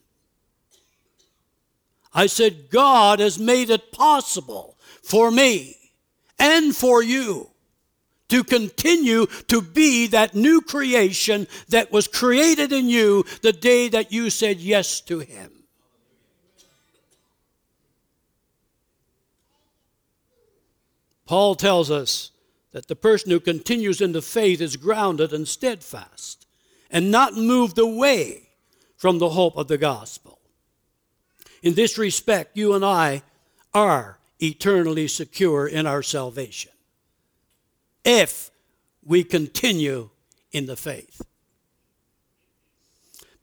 I 2.15 2.27
said, 2.27 2.71
God 2.71 3.19
has 3.21 3.39
made 3.39 3.69
it 3.69 3.93
possible 3.93 4.79
for 5.03 5.31
me 5.31 5.77
and 6.39 6.75
for 6.75 7.03
you 7.03 7.51
to 8.29 8.43
continue 8.43 9.27
to 9.49 9.61
be 9.61 10.07
that 10.09 10.35
new 10.35 10.61
creation 10.61 11.47
that 11.69 11.93
was 11.93 12.09
created 12.09 12.73
in 12.73 12.89
you 12.89 13.25
the 13.43 13.53
day 13.53 13.89
that 13.89 14.13
you 14.13 14.31
said 14.31 14.59
yes 14.59 15.01
to 15.03 15.19
Him. 15.21 15.53
Paul 21.27 21.55
tells 21.55 21.91
us 21.91 22.31
that 22.73 22.89
the 22.89 22.97
person 22.97 23.31
who 23.31 23.41
continues 23.41 24.01
in 24.01 24.13
the 24.13 24.23
faith 24.23 24.61
is 24.61 24.77
grounded 24.77 25.33
and 25.33 25.47
steadfast 25.47 26.46
and 26.97 27.11
not 27.11 27.35
moved 27.35 27.79
away 27.79 28.49
from 28.97 29.19
the 29.19 29.29
hope 29.29 29.59
of 29.59 29.69
the 29.69 29.77
gospel. 29.77 30.39
In 31.63 31.75
this 31.75 31.99
respect, 31.99 32.57
you 32.57 32.73
and 32.73 32.83
I 32.83 33.23
are 33.75 34.19
eternally 34.41 35.07
secure 35.07 35.67
in 35.67 35.87
our 35.87 36.03
salvation 36.03 36.73
if 38.03 38.51
we 39.05 39.23
continue 39.25 40.09
in 40.53 40.65
the 40.65 40.75
faith. 40.75 41.21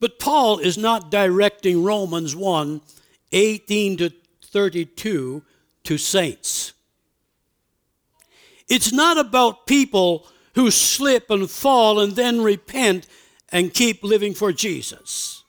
But 0.00 0.18
Paul 0.18 0.58
is 0.58 0.76
not 0.76 1.12
directing 1.12 1.84
Romans 1.84 2.34
1 2.34 2.80
18 3.30 3.96
to 3.98 4.12
32 4.46 5.44
to 5.84 5.98
saints. 5.98 6.72
It's 8.68 8.92
not 8.92 9.16
about 9.16 9.68
people 9.68 10.26
who 10.56 10.72
slip 10.72 11.30
and 11.30 11.48
fall 11.48 12.00
and 12.00 12.16
then 12.16 12.40
repent 12.40 13.06
and 13.54 13.72
keep 13.72 14.02
living 14.02 14.34
for 14.34 14.52
Jesus. 14.52 15.44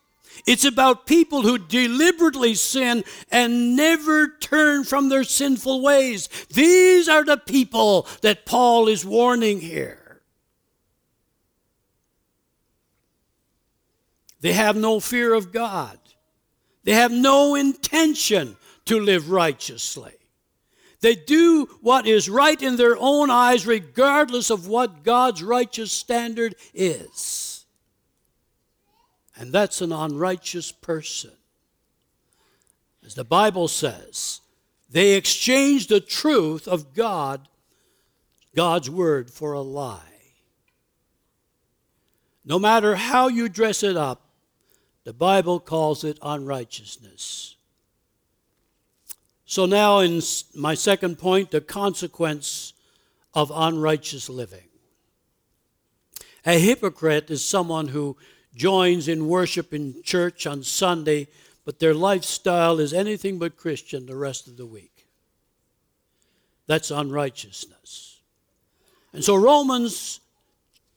It's 0.45 0.63
about 0.63 1.07
people 1.07 1.41
who 1.41 1.57
deliberately 1.57 2.53
sin 2.53 3.03
and 3.31 3.75
never 3.75 4.27
turn 4.27 4.83
from 4.83 5.09
their 5.09 5.23
sinful 5.23 5.81
ways. 5.81 6.29
These 6.53 7.09
are 7.09 7.25
the 7.25 7.37
people 7.37 8.07
that 8.21 8.45
Paul 8.45 8.87
is 8.87 9.03
warning 9.03 9.59
here. 9.59 10.21
They 14.39 14.53
have 14.53 14.75
no 14.75 14.99
fear 14.99 15.33
of 15.33 15.51
God, 15.51 15.97
they 16.83 16.93
have 16.93 17.11
no 17.11 17.55
intention 17.55 18.55
to 18.85 18.99
live 18.99 19.31
righteously. 19.31 20.13
They 21.01 21.15
do 21.15 21.65
what 21.81 22.07
is 22.07 22.29
right 22.29 22.59
in 22.59 22.77
their 22.77 22.95
own 22.97 23.29
eyes, 23.31 23.65
regardless 23.65 24.49
of 24.49 24.67
what 24.67 25.03
God's 25.03 25.43
righteous 25.43 25.91
standard 25.91 26.55
is. 26.73 27.44
And 29.37 29.51
that's 29.51 29.81
an 29.81 29.91
unrighteous 29.91 30.71
person. 30.71 31.31
As 33.05 33.15
the 33.15 33.25
Bible 33.25 33.67
says, 33.67 34.41
they 34.89 35.13
exchange 35.13 35.87
the 35.87 35.99
truth 35.99 36.67
of 36.67 36.93
God, 36.93 37.47
God's 38.55 38.89
word, 38.89 39.29
for 39.29 39.53
a 39.53 39.61
lie. 39.61 40.01
No 42.45 42.59
matter 42.59 42.95
how 42.95 43.27
you 43.27 43.49
dress 43.49 43.83
it 43.83 43.97
up, 43.97 44.21
the 45.03 45.13
Bible 45.13 45.59
calls 45.59 46.03
it 46.03 46.17
unrighteousness. 46.21 47.55
So, 49.45 49.65
now 49.65 49.99
in 49.99 50.21
my 50.55 50.73
second 50.73 51.19
point, 51.19 51.51
the 51.51 51.61
consequence 51.61 52.73
of 53.33 53.51
unrighteous 53.53 54.29
living. 54.29 54.67
A 56.45 56.57
hypocrite 56.59 57.29
is 57.29 57.43
someone 57.43 57.89
who 57.89 58.17
joins 58.55 59.07
in 59.07 59.27
worship 59.27 59.73
in 59.73 60.01
church 60.03 60.47
on 60.47 60.63
Sunday, 60.63 61.27
but 61.65 61.79
their 61.79 61.93
lifestyle 61.93 62.79
is 62.79 62.93
anything 62.93 63.37
but 63.37 63.57
Christian 63.57 64.05
the 64.05 64.15
rest 64.15 64.47
of 64.47 64.57
the 64.57 64.65
week. 64.65 65.07
That's 66.67 66.89
unrighteousness. 66.89 68.19
And 69.13 69.23
so 69.23 69.35
Romans 69.35 70.19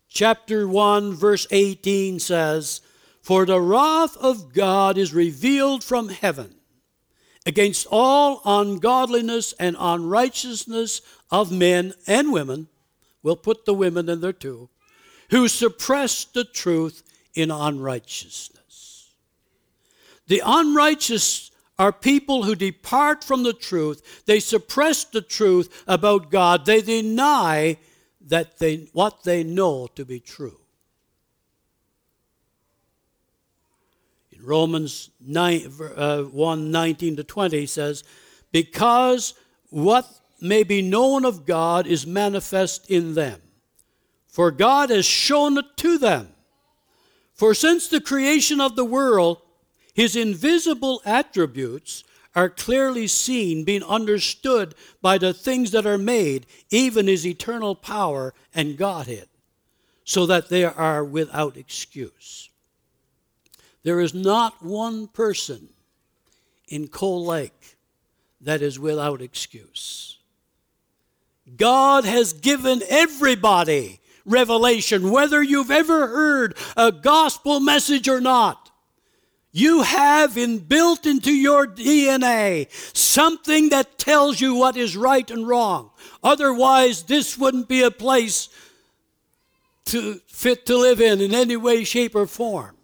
chapter 0.09 0.67
1, 0.67 1.15
verse 1.15 1.47
18 1.51 2.21
says, 2.21 2.81
For 3.23 3.45
the 3.45 3.61
wrath 3.61 4.17
of 4.17 4.53
God 4.55 4.97
is 4.97 5.13
revealed 5.13 5.85
from 5.85 6.09
heaven 6.09 6.55
against 7.47 7.87
all 7.91 8.43
ungodliness 8.45 9.55
and 9.59 9.77
unrighteousness 9.79 11.01
of 11.31 11.53
men 11.53 11.95
and 12.07 12.33
women, 12.33 12.69
we'll 13.23 13.37
put 13.37 13.65
the 13.65 13.75
women 13.75 14.09
in 14.09 14.21
there 14.21 14.33
too, 14.33 14.69
who 15.31 15.49
suppress 15.49 16.25
the 16.25 16.45
truth 16.45 17.03
in 17.35 17.51
unrighteousness. 17.51 18.59
The 20.27 20.43
unrighteous 20.45 21.51
are 21.79 21.93
people 21.93 22.43
who 22.43 22.55
depart 22.55 23.23
from 23.23 23.45
the 23.45 23.53
truth. 23.53 24.25
They 24.27 24.41
suppress 24.41 25.05
the 25.05 25.23
truth 25.23 25.85
about 25.87 26.31
God. 26.31 26.67
They 26.67 26.83
deny 26.83 27.79
that 28.27 28.59
they, 28.59 28.89
what 28.93 29.23
they 29.25 29.45
know 29.45 29.87
to 29.95 30.05
be 30.05 30.21
true. 30.21 30.59
In 34.33 34.45
Romans 34.45 35.11
9, 35.21 35.73
uh, 35.97 36.23
1 36.23 36.71
19 36.71 37.17
to 37.17 37.25
20 37.25 37.67
says, 37.67 38.05
Because 38.53 39.35
what 39.71 40.07
may 40.41 40.63
be 40.63 40.83
known 40.83 41.25
of 41.25 41.47
God 41.47 41.87
is 41.87 42.07
manifest 42.07 42.91
in 42.91 43.15
them, 43.15 43.41
for 44.27 44.51
God 44.51 44.91
has 44.91 45.07
shown 45.07 45.59
it 45.59 45.77
to 45.79 45.99
them. 45.99 46.35
For 47.39 47.55
since 47.55 47.87
the 47.87 48.01
creation 48.01 48.61
of 48.61 48.75
the 48.75 48.85
world, 48.85 49.41
his 49.95 50.17
invisible 50.17 51.01
attributes 51.05 52.03
are 52.35 52.51
clearly 52.51 53.07
seen, 53.07 53.63
being 53.63 53.85
understood 53.85 54.75
by 55.01 55.19
the 55.19 55.33
things 55.33 55.71
that 55.71 55.87
are 55.87 55.99
made, 55.99 56.47
even 56.71 57.07
his 57.07 57.25
eternal 57.25 57.77
power 57.77 58.35
and 58.53 58.77
Godhead, 58.77 59.29
so 60.05 60.27
that 60.27 60.49
they 60.49 60.65
are 60.65 61.05
without 61.05 61.57
excuse. 61.57 62.51
There 63.85 64.01
is 64.01 64.13
not 64.13 64.61
one 64.61 65.07
person 65.07 65.69
in 66.67 66.89
Cold 66.89 67.25
Lake 67.25 67.77
that 68.41 68.63
is 68.63 68.81
without 68.81 69.23
excuse. 69.23 70.19
God 71.57 72.05
has 72.05 72.33
given 72.33 72.83
everybody 72.89 73.98
revelation, 74.29 75.11
whether 75.11 75.43
you've 75.43 75.71
ever 75.71 76.07
heard 76.07 76.57
a 76.77 76.93
gospel 76.93 77.61
message 77.61 78.09
or 78.09 78.21
not. 78.21 78.71
You 79.51 79.83
have 79.83 80.35
inbuilt 80.35 81.07
into 81.07 81.33
your 81.33 81.67
DNA 81.67 82.69
something 82.95 83.71
that 83.71 83.99
tells 83.99 84.41
you 84.41 84.55
what 84.55 84.77
is 84.77 84.97
right 84.97 85.29
and 85.31 85.49
wrong. 85.49 85.91
Otherwise, 86.23 87.05
this 87.05 87.39
wouldn't 87.39 87.67
be 87.67 87.83
a 87.83 87.91
place 87.91 88.51
to 89.87 90.21
fit 90.27 90.67
to 90.67 90.77
live 90.77 91.01
in 91.01 91.21
in 91.21 91.35
any 91.35 91.57
way, 91.57 91.83
shape, 91.83 92.15
or 92.15 92.27
form 92.27 92.79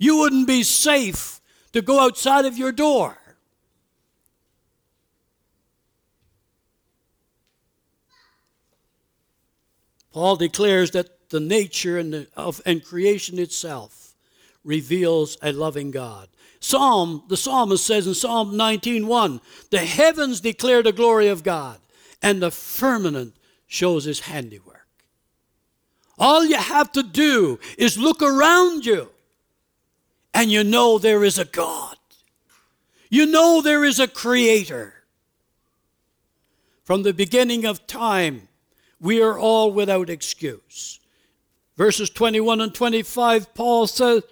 you 0.00 0.16
wouldn't 0.16 0.46
be 0.46 0.64
safe 0.64 1.40
to 1.74 1.82
go 1.82 2.00
outside 2.00 2.46
of 2.46 2.56
your 2.58 2.72
door. 2.72 3.18
Paul 10.12 10.36
declares 10.36 10.90
that 10.92 11.30
the 11.30 11.40
nature 11.40 11.98
and, 11.98 12.12
the, 12.12 12.26
of, 12.36 12.60
and 12.66 12.84
creation 12.84 13.38
itself 13.38 14.14
reveals 14.64 15.36
a 15.42 15.52
loving 15.52 15.90
God. 15.90 16.28
Psalm, 16.58 17.22
the 17.28 17.36
psalmist 17.36 17.86
says 17.86 18.06
in 18.06 18.14
Psalm 18.14 18.52
19:1, 18.52 19.40
the 19.70 19.78
heavens 19.78 20.40
declare 20.40 20.82
the 20.82 20.92
glory 20.92 21.28
of 21.28 21.42
God, 21.42 21.78
and 22.20 22.42
the 22.42 22.50
firmament 22.50 23.34
shows 23.66 24.04
his 24.04 24.20
handiwork. 24.20 24.86
All 26.18 26.44
you 26.44 26.56
have 26.56 26.92
to 26.92 27.02
do 27.02 27.58
is 27.78 27.96
look 27.96 28.20
around 28.20 28.84
you 28.84 29.10
and 30.34 30.50
you 30.50 30.64
know 30.64 30.98
there 30.98 31.24
is 31.24 31.38
a 31.38 31.44
God. 31.44 31.96
You 33.08 33.26
know 33.26 33.60
there 33.60 33.84
is 33.84 33.98
a 33.98 34.06
creator. 34.06 34.94
From 36.84 37.02
the 37.02 37.14
beginning 37.14 37.64
of 37.64 37.86
time, 37.86 38.48
we 39.00 39.22
are 39.22 39.38
all 39.38 39.72
without 39.72 40.10
excuse. 40.10 41.00
Verses 41.76 42.10
21 42.10 42.60
and 42.60 42.74
25, 42.74 43.54
Paul 43.54 43.86
says, 43.86 44.22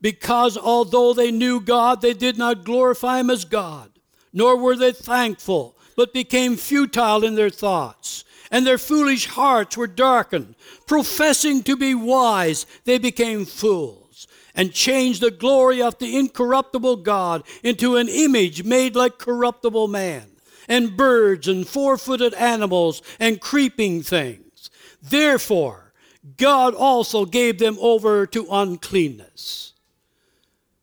Because 0.00 0.58
although 0.58 1.14
they 1.14 1.30
knew 1.30 1.60
God, 1.60 2.02
they 2.02 2.14
did 2.14 2.36
not 2.36 2.64
glorify 2.64 3.20
Him 3.20 3.30
as 3.30 3.44
God, 3.44 3.90
nor 4.32 4.56
were 4.56 4.76
they 4.76 4.92
thankful, 4.92 5.76
but 5.96 6.12
became 6.12 6.56
futile 6.56 7.22
in 7.22 7.36
their 7.36 7.50
thoughts, 7.50 8.24
and 8.50 8.66
their 8.66 8.78
foolish 8.78 9.26
hearts 9.26 9.76
were 9.76 9.86
darkened. 9.86 10.56
Professing 10.86 11.62
to 11.62 11.76
be 11.76 11.94
wise, 11.94 12.66
they 12.84 12.98
became 12.98 13.44
fools 13.44 14.26
and 14.54 14.72
changed 14.72 15.20
the 15.20 15.30
glory 15.30 15.82
of 15.82 15.98
the 15.98 16.16
incorruptible 16.16 16.96
God 16.96 17.42
into 17.62 17.96
an 17.96 18.08
image 18.08 18.64
made 18.64 18.96
like 18.96 19.18
corruptible 19.18 19.88
man, 19.88 20.30
and 20.68 20.96
birds 20.96 21.48
and 21.48 21.66
four 21.66 21.96
footed 21.96 22.34
animals 22.34 23.02
and 23.18 23.40
creeping 23.40 24.02
things. 24.02 24.70
Therefore, 25.02 25.92
God 26.36 26.74
also 26.74 27.26
gave 27.26 27.58
them 27.58 27.76
over 27.80 28.26
to 28.26 28.46
uncleanness. 28.50 29.74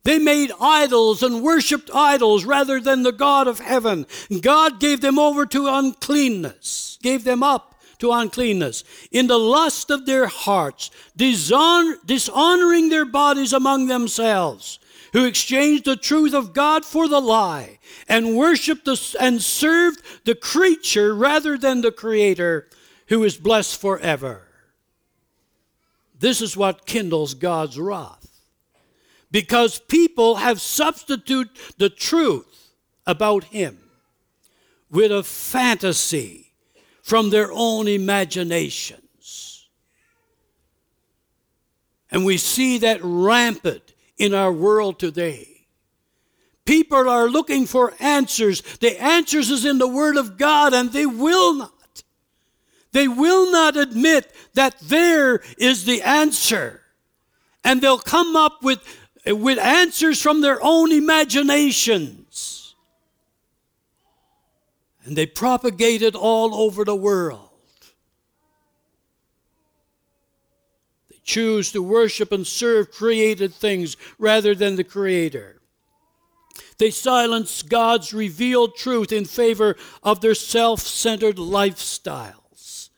They 0.03 0.17
made 0.17 0.51
idols 0.59 1.21
and 1.21 1.43
worshiped 1.43 1.91
idols 1.93 2.43
rather 2.43 2.79
than 2.79 3.03
the 3.03 3.11
God 3.11 3.47
of 3.47 3.59
heaven. 3.59 4.07
God 4.41 4.79
gave 4.79 5.01
them 5.01 5.19
over 5.19 5.45
to 5.47 5.67
uncleanness, 5.67 6.97
gave 7.01 7.23
them 7.23 7.43
up 7.43 7.75
to 7.99 8.11
uncleanness 8.11 8.83
in 9.11 9.27
the 9.27 9.37
lust 9.37 9.91
of 9.91 10.05
their 10.05 10.25
hearts, 10.25 10.89
dishonor, 11.15 11.97
dishonoring 12.03 12.89
their 12.89 13.05
bodies 13.05 13.53
among 13.53 13.87
themselves, 13.87 14.79
who 15.13 15.25
exchanged 15.25 15.85
the 15.85 15.95
truth 15.95 16.33
of 16.33 16.53
God 16.53 16.85
for 16.85 17.07
the 17.07 17.19
lie 17.19 17.79
and 18.07 18.35
worshiped 18.35 18.85
the, 18.85 19.17
and 19.19 19.41
served 19.41 20.01
the 20.25 20.35
creature 20.35 21.13
rather 21.13 21.57
than 21.57 21.81
the 21.81 21.91
Creator, 21.91 22.69
who 23.07 23.23
is 23.23 23.37
blessed 23.37 23.79
forever. 23.79 24.47
This 26.17 26.41
is 26.41 26.55
what 26.55 26.85
kindles 26.85 27.33
God's 27.33 27.79
wrath 27.79 28.21
because 29.31 29.79
people 29.79 30.35
have 30.35 30.61
substituted 30.61 31.51
the 31.77 31.89
truth 31.89 32.73
about 33.07 33.45
him 33.45 33.79
with 34.89 35.11
a 35.11 35.23
fantasy 35.23 36.53
from 37.01 37.29
their 37.29 37.49
own 37.51 37.87
imaginations. 37.87 39.67
And 42.11 42.25
we 42.25 42.37
see 42.37 42.77
that 42.79 42.99
rampant 43.01 43.90
in 44.21 44.35
our 44.35 44.51
world 44.51 44.99
today. 44.99 45.47
People 46.63 47.09
are 47.09 47.27
looking 47.27 47.65
for 47.65 47.95
answers. 47.99 48.61
The 48.77 49.01
answers 49.01 49.49
is 49.49 49.65
in 49.65 49.79
the 49.79 49.87
Word 49.87 50.15
of 50.15 50.37
God, 50.37 50.75
and 50.75 50.93
they 50.93 51.07
will 51.07 51.55
not. 51.55 52.03
They 52.91 53.07
will 53.07 53.51
not 53.51 53.75
admit 53.77 54.31
that 54.53 54.77
there 54.79 55.41
is 55.57 55.85
the 55.85 56.03
answer. 56.03 56.81
And 57.63 57.81
they'll 57.81 57.97
come 57.97 58.35
up 58.35 58.61
with 58.61 58.79
with 59.25 59.57
answers 59.57 60.21
from 60.21 60.41
their 60.41 60.59
own 60.61 60.91
imaginations. 60.91 62.75
And 65.03 65.15
they 65.15 65.25
propagate 65.25 66.03
it 66.03 66.15
all 66.15 66.53
over 66.53 66.85
the 66.85 66.95
world. 66.95 67.49
They 71.09 71.10
choose 71.23 71.71
to 71.71 71.81
worship 71.81 72.31
and 72.31 72.45
serve 72.45 72.91
created 72.91 73.53
things 73.53 73.97
rather 74.17 74.55
than 74.55 74.75
the 74.75 74.83
Creator. 74.83 75.61
They 76.77 76.91
silence 76.91 77.61
God's 77.61 78.13
revealed 78.13 78.75
truth 78.75 79.11
in 79.11 79.25
favor 79.25 79.75
of 80.01 80.21
their 80.21 80.35
self 80.35 80.81
centered 80.81 81.37
lifestyles. 81.37 82.89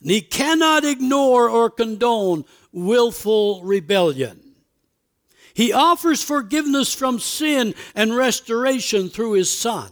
And 0.00 0.10
he 0.10 0.20
cannot 0.20 0.84
ignore 0.84 1.48
or 1.48 1.70
condone 1.70 2.44
willful 2.72 3.62
rebellion. 3.64 4.46
He 5.54 5.72
offers 5.72 6.22
forgiveness 6.22 6.92
from 6.92 7.18
sin 7.18 7.74
and 7.94 8.14
restoration 8.14 9.08
through 9.08 9.32
His 9.32 9.50
Son. 9.50 9.90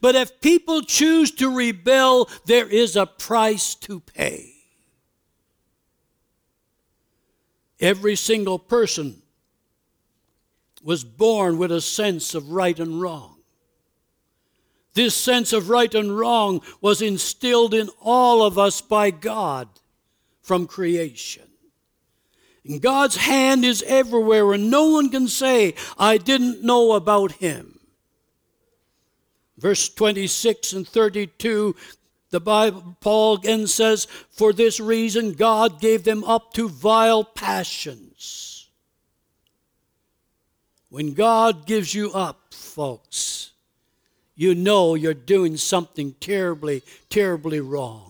But 0.00 0.16
if 0.16 0.40
people 0.40 0.82
choose 0.82 1.30
to 1.36 1.48
rebel, 1.48 2.28
there 2.46 2.68
is 2.68 2.96
a 2.96 3.06
price 3.06 3.76
to 3.76 4.00
pay. 4.00 4.49
Every 7.80 8.14
single 8.14 8.58
person 8.58 9.22
was 10.82 11.04
born 11.04 11.58
with 11.58 11.72
a 11.72 11.80
sense 11.80 12.34
of 12.34 12.50
right 12.50 12.78
and 12.78 13.00
wrong. 13.00 13.36
This 14.94 15.14
sense 15.14 15.52
of 15.52 15.70
right 15.70 15.94
and 15.94 16.16
wrong 16.16 16.62
was 16.80 17.00
instilled 17.00 17.74
in 17.74 17.88
all 18.00 18.42
of 18.42 18.58
us 18.58 18.80
by 18.80 19.10
God 19.10 19.68
from 20.42 20.66
creation. 20.66 21.44
And 22.64 22.82
God's 22.82 23.16
hand 23.16 23.64
is 23.64 23.82
everywhere, 23.86 24.52
and 24.52 24.70
no 24.70 24.90
one 24.90 25.08
can 25.08 25.28
say, 25.28 25.74
I 25.98 26.18
didn't 26.18 26.62
know 26.62 26.92
about 26.92 27.32
him. 27.32 27.78
Verse 29.56 29.88
26 29.88 30.72
and 30.72 30.88
32, 30.88 31.76
the 32.30 32.40
Bible, 32.40 32.96
Paul 33.00 33.34
again 33.36 33.66
says, 33.66 34.06
For 34.30 34.52
this 34.52 34.78
reason 34.80 35.32
God 35.32 35.80
gave 35.80 36.04
them 36.04 36.22
up 36.24 36.52
to 36.54 36.68
vile 36.68 37.24
passions. 37.24 38.68
When 40.88 41.14
God 41.14 41.66
gives 41.66 41.94
you 41.94 42.12
up, 42.12 42.52
folks, 42.52 43.50
you 44.34 44.54
know 44.54 44.94
you're 44.94 45.14
doing 45.14 45.56
something 45.56 46.14
terribly, 46.20 46.82
terribly 47.08 47.60
wrong. 47.60 48.09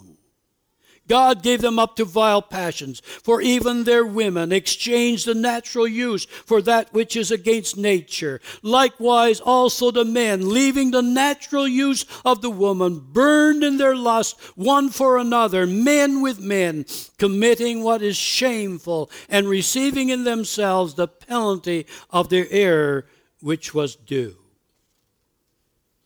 God 1.08 1.42
gave 1.42 1.60
them 1.60 1.78
up 1.78 1.96
to 1.96 2.04
vile 2.04 2.40
passions, 2.40 3.00
for 3.00 3.40
even 3.40 3.82
their 3.82 4.06
women 4.06 4.52
exchanged 4.52 5.26
the 5.26 5.34
natural 5.34 5.88
use 5.88 6.24
for 6.24 6.62
that 6.62 6.92
which 6.92 7.16
is 7.16 7.32
against 7.32 7.76
nature. 7.76 8.40
Likewise, 8.62 9.40
also 9.40 9.90
the 9.90 10.04
men, 10.04 10.50
leaving 10.50 10.92
the 10.92 11.02
natural 11.02 11.66
use 11.66 12.06
of 12.24 12.42
the 12.42 12.50
woman, 12.50 13.00
burned 13.12 13.64
in 13.64 13.76
their 13.76 13.96
lust 13.96 14.40
one 14.54 14.88
for 14.88 15.18
another, 15.18 15.66
men 15.66 16.22
with 16.22 16.38
men, 16.38 16.86
committing 17.18 17.82
what 17.82 18.02
is 18.02 18.16
shameful, 18.16 19.10
and 19.28 19.48
receiving 19.48 20.10
in 20.10 20.22
themselves 20.22 20.94
the 20.94 21.08
penalty 21.08 21.86
of 22.10 22.28
their 22.28 22.46
error 22.50 23.04
which 23.40 23.74
was 23.74 23.96
due. 23.96 24.36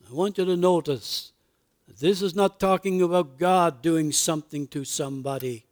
I 0.08 0.14
want 0.14 0.38
you 0.38 0.46
to 0.46 0.56
notice 0.56 1.32
this 2.00 2.22
is 2.22 2.34
not 2.34 2.58
talking 2.58 3.02
about 3.02 3.38
God 3.38 3.82
doing 3.82 4.10
something 4.12 4.66
to 4.68 4.84
somebody. 4.84 5.64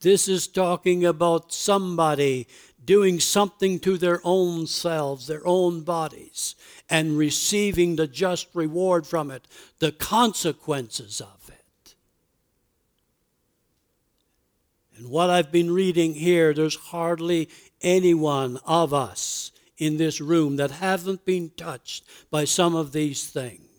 This 0.00 0.28
is 0.28 0.46
talking 0.46 1.04
about 1.04 1.52
somebody 1.52 2.46
doing 2.84 3.18
something 3.18 3.80
to 3.80 3.96
their 3.96 4.20
own 4.24 4.66
selves, 4.66 5.26
their 5.26 5.46
own 5.46 5.80
bodies, 5.82 6.54
and 6.90 7.16
receiving 7.16 7.96
the 7.96 8.06
just 8.06 8.48
reward 8.54 9.06
from 9.06 9.30
it, 9.30 9.48
the 9.78 9.92
consequences 9.92 11.20
of 11.20 11.48
it. 11.48 11.94
And 14.96 15.08
what 15.08 15.30
I've 15.30 15.50
been 15.50 15.72
reading 15.72 16.14
here, 16.14 16.52
there's 16.52 16.76
hardly 16.76 17.48
anyone 17.80 18.58
of 18.64 18.94
us 18.94 19.50
in 19.78 19.96
this 19.96 20.20
room 20.20 20.56
that 20.56 20.70
haven't 20.70 21.24
been 21.24 21.50
touched 21.56 22.04
by 22.30 22.44
some 22.44 22.76
of 22.76 22.92
these 22.92 23.26
things 23.26 23.73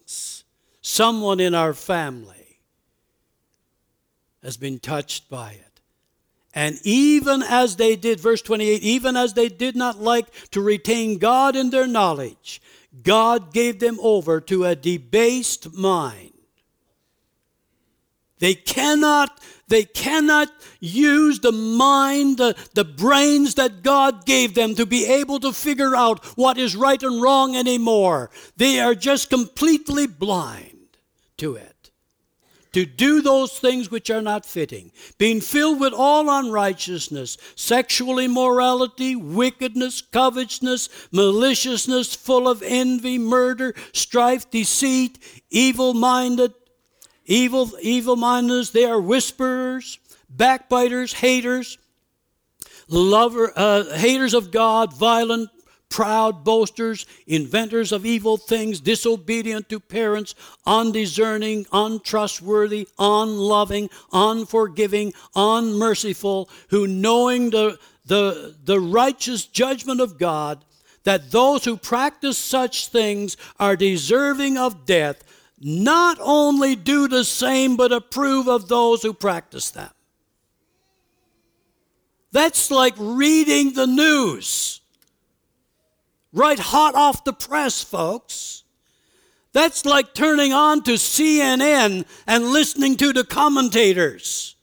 someone 0.86 1.40
in 1.40 1.56
our 1.56 1.74
family 1.74 2.60
has 4.44 4.56
been 4.56 4.78
touched 4.78 5.28
by 5.30 5.52
it. 5.52 5.82
And 6.54 6.78
even 6.84 7.42
as 7.42 7.76
they 7.76 7.96
did, 7.96 8.20
verse 8.20 8.42
28, 8.44 8.84
even 8.84 9.18
as 9.18 9.34
they 9.34 9.50
did 9.50 9.76
not 9.76 10.00
like 10.00 10.28
to 10.52 10.62
retain 10.62 11.18
God 11.18 11.56
in 11.56 11.72
their 11.72 11.88
knowledge, 11.88 12.62
God 13.02 13.52
gave 13.52 13.80
them 13.80 13.98
over 14.00 14.40
to 14.42 14.66
a 14.66 14.76
debased 14.76 15.74
mind. 15.74 16.32
They 18.38 18.54
cannot, 18.54 19.42
they 19.68 19.86
cannot 19.86 20.50
use 20.80 21.40
the 21.40 21.52
mind, 21.52 22.38
the, 22.38 22.56
the 22.76 22.86
brains 22.86 23.56
that 23.56 23.82
God 23.82 24.26
gave 24.26 24.54
them 24.54 24.76
to 24.76 24.86
be 24.86 25.06
able 25.06 25.40
to 25.40 25.52
figure 25.52 25.96
out 25.96 26.24
what 26.38 26.60
is 26.60 26.76
right 26.76 27.02
and 27.02 27.22
wrong 27.22 27.56
anymore. 27.56 28.30
They 28.56 28.80
are 28.80 28.94
just 28.94 29.32
completely 29.32 30.06
blind 30.06 30.75
to 31.38 31.56
it. 31.56 31.92
To 32.74 32.86
do 32.86 33.22
those 33.22 33.58
things 33.58 33.90
which 33.90 34.10
are 34.10 34.22
not 34.22 34.46
fitting, 34.46 34.92
being 35.18 35.40
filled 35.40 35.80
with 35.80 35.94
all 35.94 36.30
unrighteousness, 36.30 37.38
sexual 37.56 38.20
immorality, 38.20 39.16
wickedness, 39.16 40.02
covetousness, 40.02 40.90
maliciousness, 41.14 42.14
full 42.16 42.50
of 42.50 42.62
envy, 42.62 43.18
murder, 43.18 43.74
strife, 43.94 44.52
deceit, 44.52 45.20
evil 45.50 45.94
minded, 45.94 46.54
evil, 47.26 47.72
evil 47.82 48.18
mindedness. 48.18 48.72
They 48.72 48.84
are 48.84 49.00
whisperers, 49.00 49.98
backbiters, 50.30 51.14
haters, 51.14 51.78
lover, 52.90 53.54
uh, 53.56 53.86
haters 53.96 54.34
of 54.34 54.52
God, 54.52 54.94
violent, 54.94 55.50
proud 55.96 56.44
boasters, 56.44 57.06
inventors 57.26 57.94
of 57.94 58.06
evil 58.06 58.36
things, 58.36 58.82
disobedient 58.82 59.70
to 59.70 59.80
parents, 59.80 60.36
undiscerning, 60.66 61.66
untrustworthy, 61.72 62.86
unloving, 63.00 63.90
unforgiving, 64.12 65.14
unmerciful, 65.38 66.50
who 66.68 66.86
knowing 66.86 67.50
the, 67.50 67.80
the, 68.06 68.54
the 68.66 68.78
righteous 68.78 69.46
judgment 69.46 70.02
of 70.02 70.20
God, 70.20 70.66
that 71.06 71.32
those 71.32 71.64
who 71.64 71.78
practice 71.78 72.38
such 72.38 72.90
things 72.90 73.38
are 73.58 73.78
deserving 73.78 74.58
of 74.58 74.86
death, 74.86 75.24
not 75.62 76.18
only 76.20 76.76
do 76.76 77.08
the 77.08 77.24
same, 77.24 77.78
but 77.78 77.94
approve 77.94 78.50
of 78.50 78.68
those 78.68 79.02
who 79.02 79.14
practice 79.14 79.72
them. 79.72 79.92
That's 82.34 82.70
like 82.70 82.96
reading 82.98 83.72
the 83.72 83.88
news 83.88 84.82
right 86.36 86.60
hot 86.60 86.94
off 86.94 87.24
the 87.24 87.34
press, 87.34 87.84
folks. 87.84 88.64
That's 89.54 89.86
like 89.86 90.14
turning 90.14 90.52
on 90.52 90.84
to 90.84 90.92
CNN 90.92 92.06
and 92.28 92.44
listening 92.46 92.98
to 92.98 93.14
the 93.14 93.24
commentators. 93.24 94.56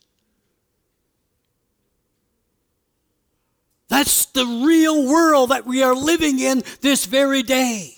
That's 3.88 4.26
the 4.26 4.44
real 4.44 5.06
world 5.08 5.50
that 5.50 5.66
we 5.66 5.82
are 5.82 5.94
living 5.94 6.38
in 6.38 6.62
this 6.82 7.06
very 7.06 7.42
day. 7.42 7.94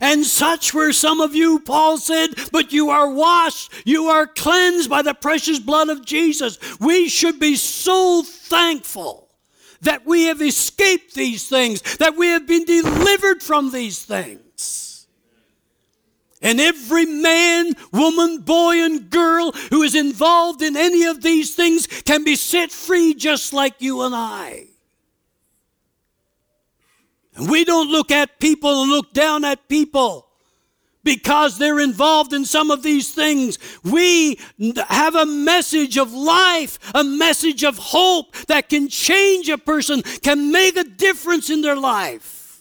And 0.00 0.24
such 0.24 0.74
were 0.74 0.92
some 0.92 1.22
of 1.22 1.34
you, 1.34 1.60
Paul 1.60 1.96
said, 1.96 2.30
but 2.52 2.72
you 2.72 2.90
are 2.90 3.10
washed, 3.10 3.72
you 3.86 4.04
are 4.04 4.26
cleansed 4.26 4.90
by 4.90 5.00
the 5.00 5.14
precious 5.14 5.58
blood 5.58 5.88
of 5.88 6.04
Jesus. 6.04 6.58
We 6.78 7.08
should 7.08 7.40
be 7.40 7.56
so 7.56 8.22
thankful 8.22 9.27
that 9.82 10.06
we 10.06 10.24
have 10.24 10.42
escaped 10.42 11.14
these 11.14 11.48
things, 11.48 11.82
that 11.98 12.16
we 12.16 12.28
have 12.28 12.46
been 12.46 12.64
delivered 12.64 13.42
from 13.42 13.70
these 13.70 14.02
things. 14.02 15.06
And 16.40 16.60
every 16.60 17.04
man, 17.04 17.74
woman, 17.92 18.42
boy, 18.42 18.76
and 18.76 19.10
girl 19.10 19.52
who 19.70 19.82
is 19.82 19.94
involved 19.94 20.62
in 20.62 20.76
any 20.76 21.04
of 21.04 21.20
these 21.20 21.54
things 21.54 21.86
can 21.86 22.22
be 22.22 22.36
set 22.36 22.70
free 22.70 23.14
just 23.14 23.52
like 23.52 23.74
you 23.80 24.02
and 24.02 24.14
I. 24.14 24.66
And 27.34 27.50
we 27.50 27.64
don't 27.64 27.90
look 27.90 28.10
at 28.10 28.38
people 28.38 28.82
and 28.82 28.90
look 28.90 29.12
down 29.12 29.44
at 29.44 29.68
people 29.68 30.27
because 31.08 31.56
they're 31.56 31.80
involved 31.80 32.34
in 32.34 32.44
some 32.44 32.70
of 32.70 32.82
these 32.82 33.14
things. 33.14 33.58
We 33.82 34.38
have 34.88 35.14
a 35.14 35.24
message 35.24 35.96
of 35.96 36.12
life, 36.12 36.78
a 36.94 37.02
message 37.02 37.64
of 37.64 37.78
hope 37.78 38.36
that 38.48 38.68
can 38.68 38.88
change 38.88 39.48
a 39.48 39.56
person, 39.56 40.02
can 40.02 40.52
make 40.52 40.76
a 40.76 40.84
difference 40.84 41.48
in 41.48 41.62
their 41.62 41.76
life. 41.76 42.60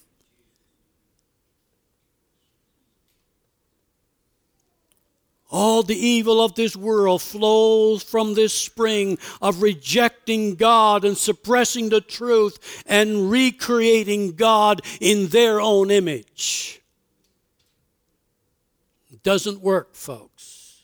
All 5.52 5.84
the 5.84 5.98
evil 5.98 6.42
of 6.42 6.56
this 6.56 6.74
world 6.74 7.22
flows 7.22 8.02
from 8.02 8.34
this 8.34 8.54
spring 8.54 9.18
of 9.42 9.62
rejecting 9.62 10.56
God 10.56 11.04
and 11.04 11.18
suppressing 11.18 11.90
the 11.90 12.00
truth 12.00 12.84
and 12.86 13.30
recreating 13.30 14.38
God 14.38 14.84
in 15.02 15.28
their 15.28 15.60
own 15.60 15.92
image. 15.92 16.82
Doesn't 19.28 19.60
work, 19.60 19.94
folks. 19.94 20.84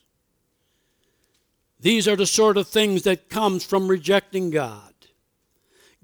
These 1.79 2.09
are 2.09 2.17
the 2.17 2.25
sort 2.25 2.57
of 2.57 2.67
things 2.67 3.03
that 3.03 3.29
comes 3.29 3.63
from 3.63 3.87
rejecting 3.87 4.49
God. 4.49 4.93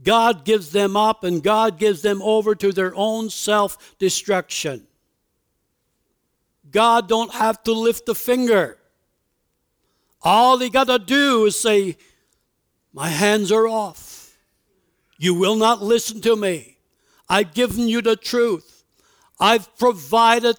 God 0.01 0.45
gives 0.45 0.71
them 0.71 0.95
up 0.95 1.25
and 1.25 1.43
God 1.43 1.77
gives 1.77 2.01
them 2.01 2.21
over 2.21 2.55
to 2.55 2.71
their 2.71 2.95
own 2.95 3.29
self-destruction. 3.29 4.87
God 6.71 7.09
don't 7.09 7.33
have 7.33 7.61
to 7.63 7.73
lift 7.73 8.07
a 8.07 8.15
finger. 8.15 8.77
All 10.21 10.59
he 10.59 10.69
got 10.69 10.87
to 10.87 10.97
do 10.97 11.43
is 11.43 11.59
say, 11.59 11.97
My 12.93 13.09
hands 13.09 13.51
are 13.51 13.67
off. 13.67 14.37
You 15.17 15.33
will 15.33 15.57
not 15.57 15.83
listen 15.83 16.21
to 16.21 16.37
me. 16.37 16.77
I've 17.27 17.53
given 17.53 17.89
you 17.89 18.01
the 18.01 18.15
truth. 18.15 18.85
I've 19.41 19.77
provided 19.77 20.55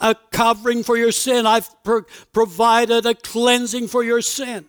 a 0.00 0.14
covering 0.30 0.82
for 0.82 0.96
your 0.96 1.12
sin. 1.12 1.46
I've 1.46 1.68
pro- 1.84 2.04
provided 2.32 3.06
a 3.06 3.14
cleansing 3.14 3.88
for 3.88 4.02
your 4.02 4.22
sin. 4.22 4.66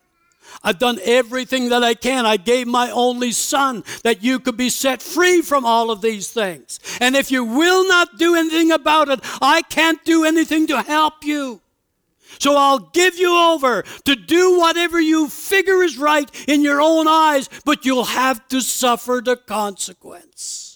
I've 0.64 0.80
done 0.80 1.00
everything 1.04 1.70
that 1.70 1.84
I 1.84 1.94
can. 1.94 2.26
I 2.26 2.38
gave 2.38 2.68
my 2.68 2.92
only 2.92 3.32
son 3.32 3.84
that 4.04 4.24
you 4.24 4.40
could 4.40 4.58
be 4.58 4.70
set 4.70 5.02
free 5.02 5.42
from 5.42 5.66
all 5.66 5.92
of 5.92 6.02
these 6.02 6.30
things. 6.30 6.80
And 7.00 7.16
if 7.16 7.32
you 7.32 7.44
will 7.44 7.88
not 7.88 8.18
do 8.18 8.36
anything 8.36 8.72
about 8.72 9.10
it, 9.10 9.22
I 9.42 9.62
can't 9.64 10.04
do 10.04 10.26
anything 10.26 10.68
to 10.68 10.82
help 10.82 11.24
you. 11.24 11.62
So 12.40 12.56
I'll 12.56 12.80
give 12.80 13.18
you 13.18 13.38
over 13.38 13.84
to 14.06 14.16
do 14.16 14.58
whatever 14.58 15.00
you 15.00 15.28
figure 15.28 15.84
is 15.84 15.98
right 15.98 16.30
in 16.48 16.62
your 16.62 16.82
own 16.82 17.08
eyes, 17.08 17.50
but 17.66 17.86
you'll 17.86 18.04
have 18.04 18.48
to 18.50 18.62
suffer 18.62 19.22
the 19.24 19.36
consequence. 19.36 20.71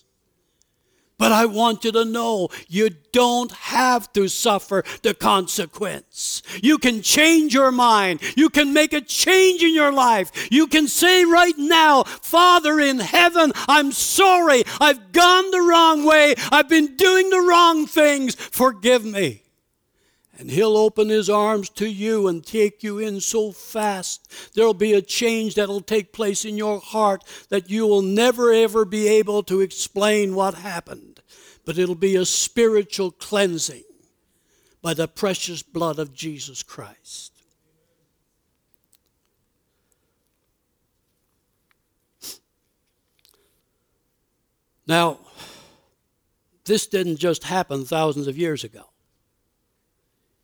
But 1.18 1.32
I 1.32 1.46
want 1.46 1.86
you 1.86 1.92
to 1.94 2.04
know 2.04 2.50
you 2.68 2.90
don't 3.14 3.52
have 3.52 4.12
to 4.14 4.28
suffer 4.28 4.84
the 5.02 5.14
consequence. 5.14 6.42
You 6.62 6.78
can 6.78 7.02
change 7.02 7.54
your 7.54 7.72
mind. 7.72 8.22
You 8.36 8.50
can 8.50 8.74
make 8.74 8.92
a 8.92 9.00
change 9.00 9.64
in 9.64 9.74
your 9.74 9.94
life. 9.94 10.52
You 10.52 10.68
can 10.68 10.90
say 10.90 11.24
right 11.24 11.58
now, 11.58 12.04
Father 12.04 12.82
in 12.82 13.00
heaven, 13.00 13.54
I'm 13.70 13.94
sorry. 13.94 14.64
I've 14.82 15.14
gone 15.14 15.52
the 15.52 15.62
wrong 15.62 16.06
way. 16.06 16.36
I've 16.52 16.68
been 16.68 16.98
doing 16.98 17.30
the 17.30 17.42
wrong 17.42 17.88
things. 17.88 18.36
Forgive 18.36 19.06
me. 19.06 19.45
And 20.38 20.52
he'll 20.52 20.76
open 20.76 21.08
his 21.08 21.30
arms 21.30 21.70
to 21.70 21.88
you 21.88 22.28
and 22.28 22.46
take 22.46 22.84
you 22.84 23.00
in 23.00 23.22
so 23.22 23.54
fast. 23.54 24.54
There'll 24.54 24.74
be 24.74 24.94
a 24.94 25.02
change 25.02 25.56
that'll 25.56 25.82
take 25.82 26.12
place 26.12 26.44
in 26.44 26.58
your 26.58 26.80
heart 26.82 27.24
that 27.50 27.70
you 27.70 27.88
will 27.88 28.02
never 28.02 28.52
ever 28.52 28.84
be 28.84 29.08
able 29.08 29.44
to 29.44 29.62
explain 29.62 30.36
what 30.36 30.56
happened. 30.56 31.22
But 31.64 31.78
it'll 31.78 31.96
be 31.96 32.18
a 32.18 32.26
spiritual 32.26 33.12
cleansing 33.12 33.84
by 34.82 34.94
the 34.94 35.08
precious 35.08 35.64
blood 35.64 36.00
of 36.00 36.14
Jesus 36.14 36.62
Christ. 36.64 37.32
Now, 44.86 45.20
this 46.66 46.88
didn't 46.88 47.18
just 47.18 47.44
happen 47.44 47.86
thousands 47.86 48.28
of 48.28 48.38
years 48.38 48.64
ago. 48.64 48.90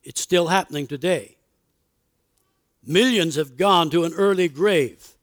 It's 0.03 0.21
still 0.21 0.47
happening 0.47 0.87
today. 0.87 1.37
Millions 2.83 3.35
have 3.35 3.57
gone 3.57 3.89
to 3.91 4.03
an 4.03 4.13
early 4.13 4.47
grave, 4.47 5.15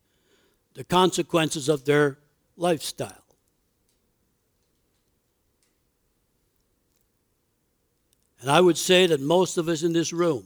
the 0.75 0.85
consequences 0.85 1.69
of 1.69 1.85
their 1.85 2.19
lifestyle. 2.57 3.25
And 8.41 8.51
I 8.51 8.61
would 8.61 8.79
say 8.79 9.07
that 9.07 9.21
most 9.21 9.59
of 9.59 9.69
us 9.69 9.83
in 9.83 9.93
this 9.93 10.13
room 10.13 10.45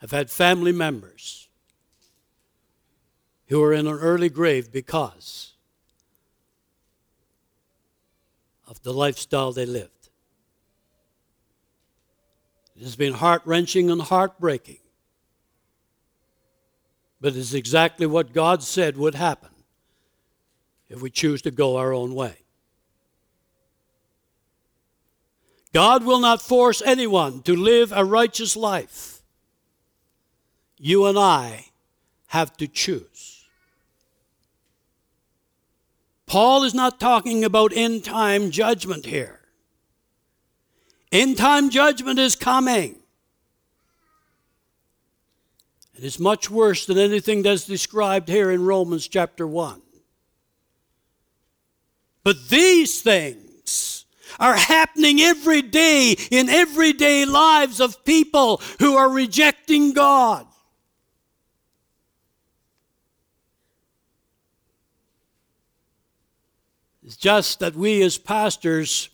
have 0.00 0.10
had 0.10 0.30
family 0.30 0.72
members 0.72 1.48
who 3.46 3.62
are 3.62 3.72
in 3.72 3.86
an 3.86 3.94
early 3.98 4.28
grave 4.28 4.72
because 4.72 5.52
of 8.66 8.82
the 8.82 8.92
lifestyle 8.92 9.52
they 9.52 9.64
lived. 9.64 9.97
It 12.78 12.84
has 12.84 12.94
been 12.94 13.14
heart 13.14 13.42
wrenching 13.44 13.90
and 13.90 14.00
heartbreaking. 14.00 14.78
But 17.20 17.34
it's 17.34 17.52
exactly 17.52 18.06
what 18.06 18.32
God 18.32 18.62
said 18.62 18.96
would 18.96 19.16
happen 19.16 19.50
if 20.88 21.02
we 21.02 21.10
choose 21.10 21.42
to 21.42 21.50
go 21.50 21.76
our 21.76 21.92
own 21.92 22.14
way. 22.14 22.36
God 25.72 26.04
will 26.04 26.20
not 26.20 26.40
force 26.40 26.80
anyone 26.80 27.42
to 27.42 27.56
live 27.56 27.90
a 27.90 28.04
righteous 28.04 28.56
life. 28.56 29.22
You 30.78 31.06
and 31.06 31.18
I 31.18 31.66
have 32.28 32.56
to 32.58 32.68
choose. 32.68 33.44
Paul 36.26 36.62
is 36.62 36.74
not 36.74 37.00
talking 37.00 37.42
about 37.42 37.72
end 37.74 38.04
time 38.04 38.52
judgment 38.52 39.06
here. 39.06 39.37
End 41.10 41.36
time 41.36 41.70
judgment 41.70 42.18
is 42.18 42.36
coming. 42.36 42.96
And 45.96 46.04
it's 46.04 46.18
much 46.18 46.50
worse 46.50 46.86
than 46.86 46.98
anything 46.98 47.42
that's 47.42 47.66
described 47.66 48.28
here 48.28 48.50
in 48.50 48.64
Romans 48.64 49.08
chapter 49.08 49.46
1. 49.46 49.82
But 52.22 52.48
these 52.50 53.00
things 53.00 54.04
are 54.38 54.54
happening 54.54 55.20
every 55.20 55.62
day 55.62 56.14
in 56.30 56.48
everyday 56.48 57.24
lives 57.24 57.80
of 57.80 58.04
people 58.04 58.60
who 58.78 58.96
are 58.96 59.10
rejecting 59.10 59.92
God. 59.92 60.46
It's 67.02 67.16
just 67.16 67.60
that 67.60 67.74
we 67.74 68.02
as 68.02 68.18
pastors 68.18 69.08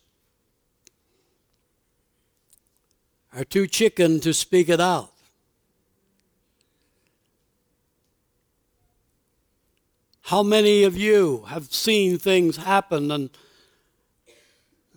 are 3.35 3.45
too 3.45 3.67
chicken 3.67 4.21
to 4.21 4.33
speak 4.33 4.69
it 4.69 4.81
out. 4.81 5.11
How 10.23 10.43
many 10.43 10.85
of 10.85 10.97
you 10.97 11.45
have 11.49 11.73
seen 11.73 12.19
things 12.19 12.57
happen 12.57 13.11
and 13.11 13.31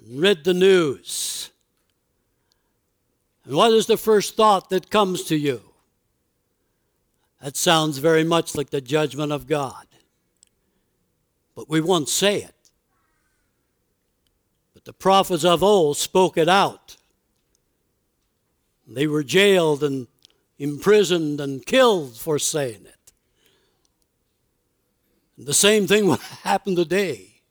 read 0.09 0.43
the 0.43 0.53
news? 0.53 1.49
And 3.43 3.55
what 3.55 3.71
is 3.71 3.87
the 3.87 3.97
first 3.97 4.35
thought 4.35 4.69
that 4.69 4.89
comes 4.89 5.23
to 5.23 5.37
you? 5.37 5.61
That 7.41 7.55
sounds 7.55 7.97
very 7.97 8.23
much 8.23 8.55
like 8.55 8.69
the 8.69 8.81
judgment 8.81 9.31
of 9.31 9.47
God. 9.47 9.85
But 11.55 11.69
we 11.69 11.81
won't 11.81 12.09
say 12.09 12.41
it. 12.41 12.55
But 14.73 14.85
the 14.85 14.93
prophets 14.93 15.43
of 15.43 15.63
old 15.63 15.97
spoke 15.97 16.37
it 16.37 16.49
out. 16.49 16.96
They 18.87 19.07
were 19.07 19.23
jailed 19.23 19.83
and 19.83 20.07
imprisoned 20.57 21.41
and 21.41 21.65
killed 21.65 22.17
for 22.17 22.39
saying 22.39 22.85
it. 22.85 23.13
The 25.37 25.53
same 25.53 25.87
thing 25.87 26.07
will 26.07 26.17
happen 26.43 26.75
today. 26.75 27.41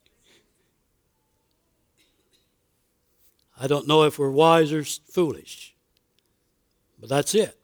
I 3.59 3.66
don't 3.66 3.88
know 3.88 4.03
if 4.05 4.18
we're 4.18 4.31
wise 4.31 4.72
or 4.72 4.85
foolish, 4.85 5.75
but 6.99 7.09
that's 7.09 7.35
it. 7.35 7.59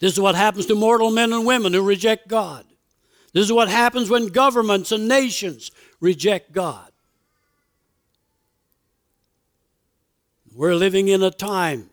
This 0.00 0.12
is 0.12 0.20
what 0.20 0.34
happens 0.34 0.66
to 0.66 0.74
mortal 0.74 1.10
men 1.10 1.32
and 1.32 1.46
women 1.46 1.72
who 1.72 1.82
reject 1.82 2.28
God. 2.28 2.64
This 3.32 3.44
is 3.44 3.52
what 3.52 3.68
happens 3.68 4.08
when 4.08 4.28
governments 4.28 4.90
and 4.90 5.06
nations 5.06 5.70
reject 6.00 6.52
God. 6.52 6.87
We're 10.58 10.74
living 10.74 11.06
in 11.06 11.22
a 11.22 11.30
time 11.30 11.88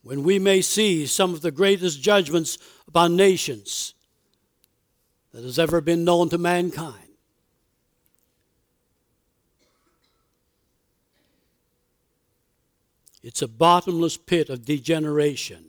when 0.00 0.22
we 0.22 0.38
may 0.38 0.62
see 0.62 1.04
some 1.04 1.34
of 1.34 1.42
the 1.42 1.50
greatest 1.50 2.00
judgments 2.00 2.56
upon 2.88 3.14
nations 3.14 3.92
that 5.32 5.44
has 5.44 5.58
ever 5.58 5.82
been 5.82 6.06
known 6.06 6.30
to 6.30 6.38
mankind. 6.38 7.10
It's 13.22 13.42
a 13.42 13.48
bottomless 13.48 14.16
pit 14.16 14.48
of 14.48 14.64
degeneration. 14.64 15.62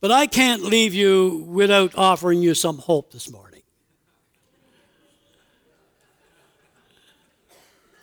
But 0.00 0.12
I 0.12 0.26
can't 0.28 0.62
leave 0.62 0.94
you 0.94 1.44
without 1.46 1.94
offering 1.94 2.40
you 2.40 2.54
some 2.54 2.78
hope 2.78 3.12
this 3.12 3.30
morning. 3.30 3.45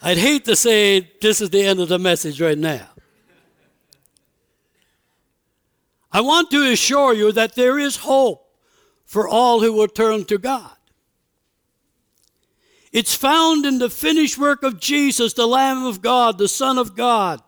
I'd 0.06 0.18
hate 0.18 0.44
to 0.46 0.56
say 0.58 1.12
this 1.22 1.40
is 1.40 1.50
the 1.50 1.64
end 1.64 1.80
of 1.80 1.88
the 1.88 1.98
message 1.98 2.42
right 2.42 2.58
now. 2.58 2.90
I 6.12 6.20
want 6.20 6.52
to 6.52 6.70
assure 6.70 7.14
you 7.14 7.32
that 7.32 7.56
there 7.56 7.80
is 7.80 7.96
hope 7.96 8.46
for 9.06 9.30
all 9.30 9.62
who 9.62 9.72
will 9.72 9.88
turn 9.88 10.26
to 10.26 10.38
God. 10.38 10.76
It's 12.92 13.16
found 13.16 13.66
in 13.66 13.80
the 13.80 13.90
finished 13.90 14.38
work 14.38 14.62
of 14.62 14.78
Jesus, 14.78 15.34
the 15.34 15.48
Lamb 15.48 15.86
of 15.86 16.02
God, 16.02 16.38
the 16.38 16.50
Son 16.50 16.78
of 16.78 16.98
God, 16.98 17.42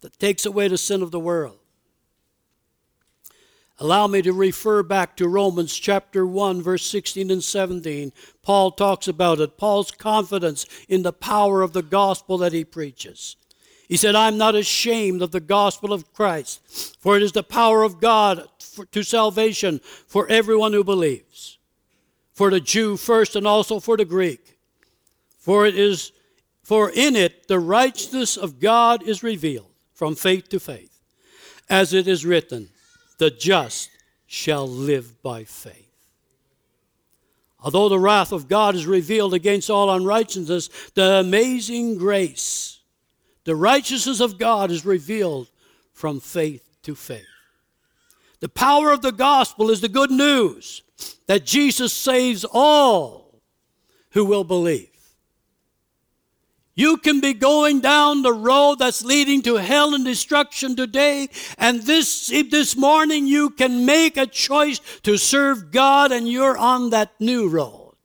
that 0.00 0.18
takes 0.18 0.44
away 0.44 0.66
the 0.66 0.76
sin 0.76 1.02
of 1.02 1.12
the 1.12 1.20
world. 1.20 1.59
Allow 3.82 4.08
me 4.08 4.20
to 4.22 4.34
refer 4.34 4.82
back 4.82 5.16
to 5.16 5.26
Romans 5.26 5.74
chapter 5.74 6.26
1, 6.26 6.60
verse 6.60 6.84
16 6.84 7.30
and 7.30 7.42
17. 7.42 8.12
Paul 8.42 8.72
talks 8.72 9.08
about 9.08 9.40
it. 9.40 9.56
Paul's 9.56 9.90
confidence 9.90 10.66
in 10.86 11.02
the 11.02 11.14
power 11.14 11.62
of 11.62 11.72
the 11.72 11.82
gospel 11.82 12.36
that 12.38 12.52
he 12.52 12.62
preaches. 12.62 13.36
He 13.88 13.96
said, 13.96 14.14
I'm 14.14 14.36
not 14.36 14.54
ashamed 14.54 15.22
of 15.22 15.30
the 15.30 15.40
gospel 15.40 15.94
of 15.94 16.12
Christ, 16.12 16.96
for 17.00 17.16
it 17.16 17.22
is 17.22 17.32
the 17.32 17.42
power 17.42 17.82
of 17.82 18.02
God 18.02 18.46
for, 18.60 18.84
to 18.84 19.02
salvation 19.02 19.80
for 19.82 20.28
everyone 20.28 20.74
who 20.74 20.84
believes, 20.84 21.56
for 22.34 22.50
the 22.50 22.60
Jew 22.60 22.98
first 22.98 23.34
and 23.34 23.46
also 23.46 23.80
for 23.80 23.96
the 23.96 24.04
Greek. 24.04 24.58
For 25.38 25.64
it 25.64 25.76
is 25.76 26.12
for 26.62 26.90
in 26.90 27.16
it 27.16 27.48
the 27.48 27.58
righteousness 27.58 28.36
of 28.36 28.60
God 28.60 29.02
is 29.02 29.22
revealed 29.22 29.72
from 29.94 30.14
faith 30.14 30.50
to 30.50 30.60
faith, 30.60 31.00
as 31.70 31.94
it 31.94 32.06
is 32.06 32.26
written 32.26 32.68
the 33.20 33.30
just 33.30 33.90
shall 34.26 34.66
live 34.66 35.22
by 35.22 35.44
faith. 35.44 35.86
Although 37.62 37.90
the 37.90 37.98
wrath 37.98 38.32
of 38.32 38.48
God 38.48 38.74
is 38.74 38.86
revealed 38.86 39.34
against 39.34 39.68
all 39.68 39.90
unrighteousness, 39.90 40.70
the 40.94 41.20
amazing 41.20 41.98
grace, 41.98 42.80
the 43.44 43.54
righteousness 43.54 44.20
of 44.20 44.38
God 44.38 44.70
is 44.70 44.86
revealed 44.86 45.50
from 45.92 46.18
faith 46.18 46.66
to 46.82 46.94
faith. 46.94 47.26
The 48.40 48.48
power 48.48 48.90
of 48.90 49.02
the 49.02 49.12
gospel 49.12 49.68
is 49.70 49.82
the 49.82 49.90
good 49.90 50.10
news 50.10 50.82
that 51.26 51.44
Jesus 51.44 51.92
saves 51.92 52.46
all 52.50 53.42
who 54.12 54.24
will 54.24 54.44
believe. 54.44 54.89
You 56.80 56.96
can 56.96 57.20
be 57.20 57.34
going 57.34 57.80
down 57.80 58.22
the 58.22 58.32
road 58.32 58.78
that's 58.78 59.04
leading 59.04 59.42
to 59.42 59.56
hell 59.56 59.94
and 59.94 60.02
destruction 60.02 60.74
today, 60.74 61.28
and 61.58 61.82
this, 61.82 62.28
this 62.28 62.74
morning 62.74 63.26
you 63.26 63.50
can 63.50 63.84
make 63.84 64.16
a 64.16 64.24
choice 64.24 64.80
to 65.02 65.18
serve 65.18 65.72
God, 65.72 66.10
and 66.10 66.26
you're 66.26 66.56
on 66.56 66.88
that 66.88 67.12
new 67.20 67.50
road. 67.50 67.96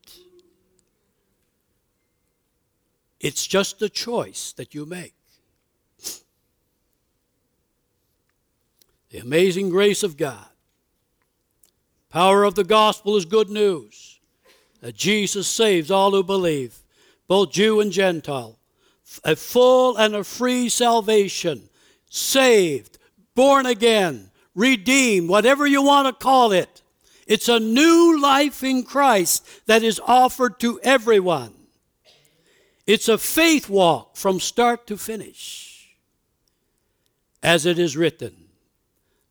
It's 3.22 3.48
just 3.48 3.82
a 3.82 3.88
choice 3.88 4.52
that 4.58 4.76
you 4.76 4.86
make. 4.86 5.16
The 9.10 9.20
amazing 9.20 9.70
grace 9.70 10.04
of 10.04 10.18
God. 10.18 10.50
Power 12.10 12.44
of 12.44 12.56
the 12.56 12.66
gospel 12.66 13.16
is 13.16 13.24
good 13.24 13.50
news 13.50 14.20
that 14.82 14.98
Jesus 14.98 15.48
saves 15.48 15.90
all 15.90 16.12
who 16.12 16.24
believe, 16.24 16.80
both 17.30 17.54
Jew 17.54 17.80
and 17.80 17.90
Gentile 17.90 18.60
a 19.24 19.36
full 19.36 19.98
and 19.98 20.16
a 20.16 20.24
free 20.24 20.70
salvation, 20.70 21.70
saved, 22.10 22.98
born 23.34 23.66
again, 23.66 24.32
redeemed, 24.54 25.30
whatever 25.30 25.68
you 25.68 25.82
want 25.82 26.08
to 26.08 26.24
call 26.24 26.52
it. 26.52 26.82
It's 27.28 27.50
a 27.50 27.60
new 27.60 28.20
life 28.22 28.64
in 28.64 28.84
Christ 28.84 29.48
that 29.68 29.84
is 29.84 30.00
offered 30.06 30.60
to 30.60 30.80
everyone. 30.84 31.54
It's 32.86 33.10
a 33.10 33.18
faith 33.18 33.68
walk 33.68 34.16
from 34.16 34.40
start 34.40 34.86
to 34.88 34.98
finish. 34.98 35.96
As 37.42 37.66
it 37.66 37.80
is 37.80 37.98
written, 37.98 38.36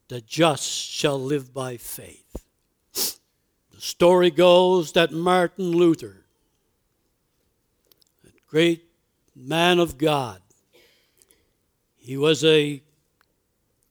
the 0.09 0.21
just 0.21 0.69
shall 0.69 1.19
live 1.19 1.55
by 1.55 1.77
faith. 1.77 2.21
The 2.93 3.81
story 3.81 4.31
goes 4.31 4.93
that 4.93 5.13
Martin 5.13 5.71
Luther, 5.71 6.25
that 8.25 8.35
great 8.49 8.84
man 9.35 9.79
of 9.79 9.99
God. 9.99 10.41
He 11.97 12.17
was 12.17 12.45
a 12.45 12.83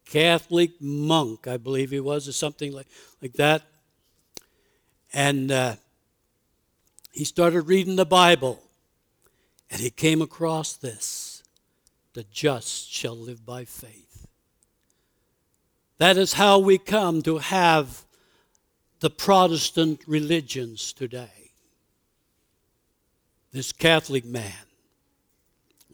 Catholic 0.06 0.80
monk, 0.80 1.48
I 1.48 1.58
believe 1.58 1.92
he 1.92 2.00
was, 2.00 2.28
or 2.28 2.34
something 2.34 2.72
like, 2.72 2.88
like 3.22 3.34
that. 3.34 3.64
And 5.12 5.52
uh, 5.52 5.76
he 7.12 7.24
started 7.24 7.62
reading 7.64 7.96
the 7.96 8.06
Bible, 8.06 8.62
and 9.72 9.82
he 9.82 9.90
came 9.90 10.22
across 10.22 10.74
this 10.74 11.44
the 12.14 12.24
just 12.32 12.92
shall 12.92 13.18
live 13.18 13.44
by 13.44 13.66
faith. 13.66 14.28
That 15.98 16.16
is 16.18 16.34
how 16.34 16.60
we 16.60 16.78
come 16.78 17.24
to 17.24 17.40
have 17.40 18.06
the 19.00 19.10
Protestant 19.10 20.02
religions 20.06 20.94
today. 20.94 21.52
This 23.52 23.72
Catholic 23.72 24.26
man 24.26 24.54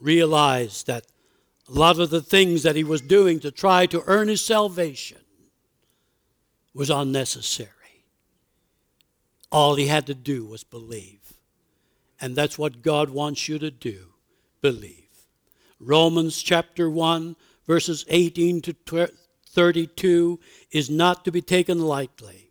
realized 0.00 0.86
that 0.86 1.06
a 1.68 1.72
lot 1.72 1.98
of 1.98 2.10
the 2.10 2.22
things 2.22 2.62
that 2.62 2.76
he 2.76 2.84
was 2.84 3.00
doing 3.00 3.38
to 3.40 3.50
try 3.50 3.86
to 3.86 4.02
earn 4.06 4.28
his 4.28 4.44
salvation 4.44 5.18
was 6.74 6.90
unnecessary. 6.90 7.68
All 9.52 9.74
he 9.74 9.86
had 9.86 10.06
to 10.06 10.14
do 10.14 10.44
was 10.44 10.64
believe. 10.64 11.34
And 12.20 12.36
that's 12.36 12.58
what 12.58 12.82
God 12.82 13.10
wants 13.10 13.48
you 13.48 13.58
to 13.58 13.70
do 13.70 14.06
believe. 14.60 14.96
Romans 15.78 16.42
chapter 16.42 16.90
1, 16.90 17.36
verses 17.66 18.04
18 18.08 18.60
to 18.62 19.08
32 19.48 20.38
is 20.70 20.90
not 20.90 21.24
to 21.24 21.32
be 21.32 21.40
taken 21.40 21.80
lightly. 21.80 22.50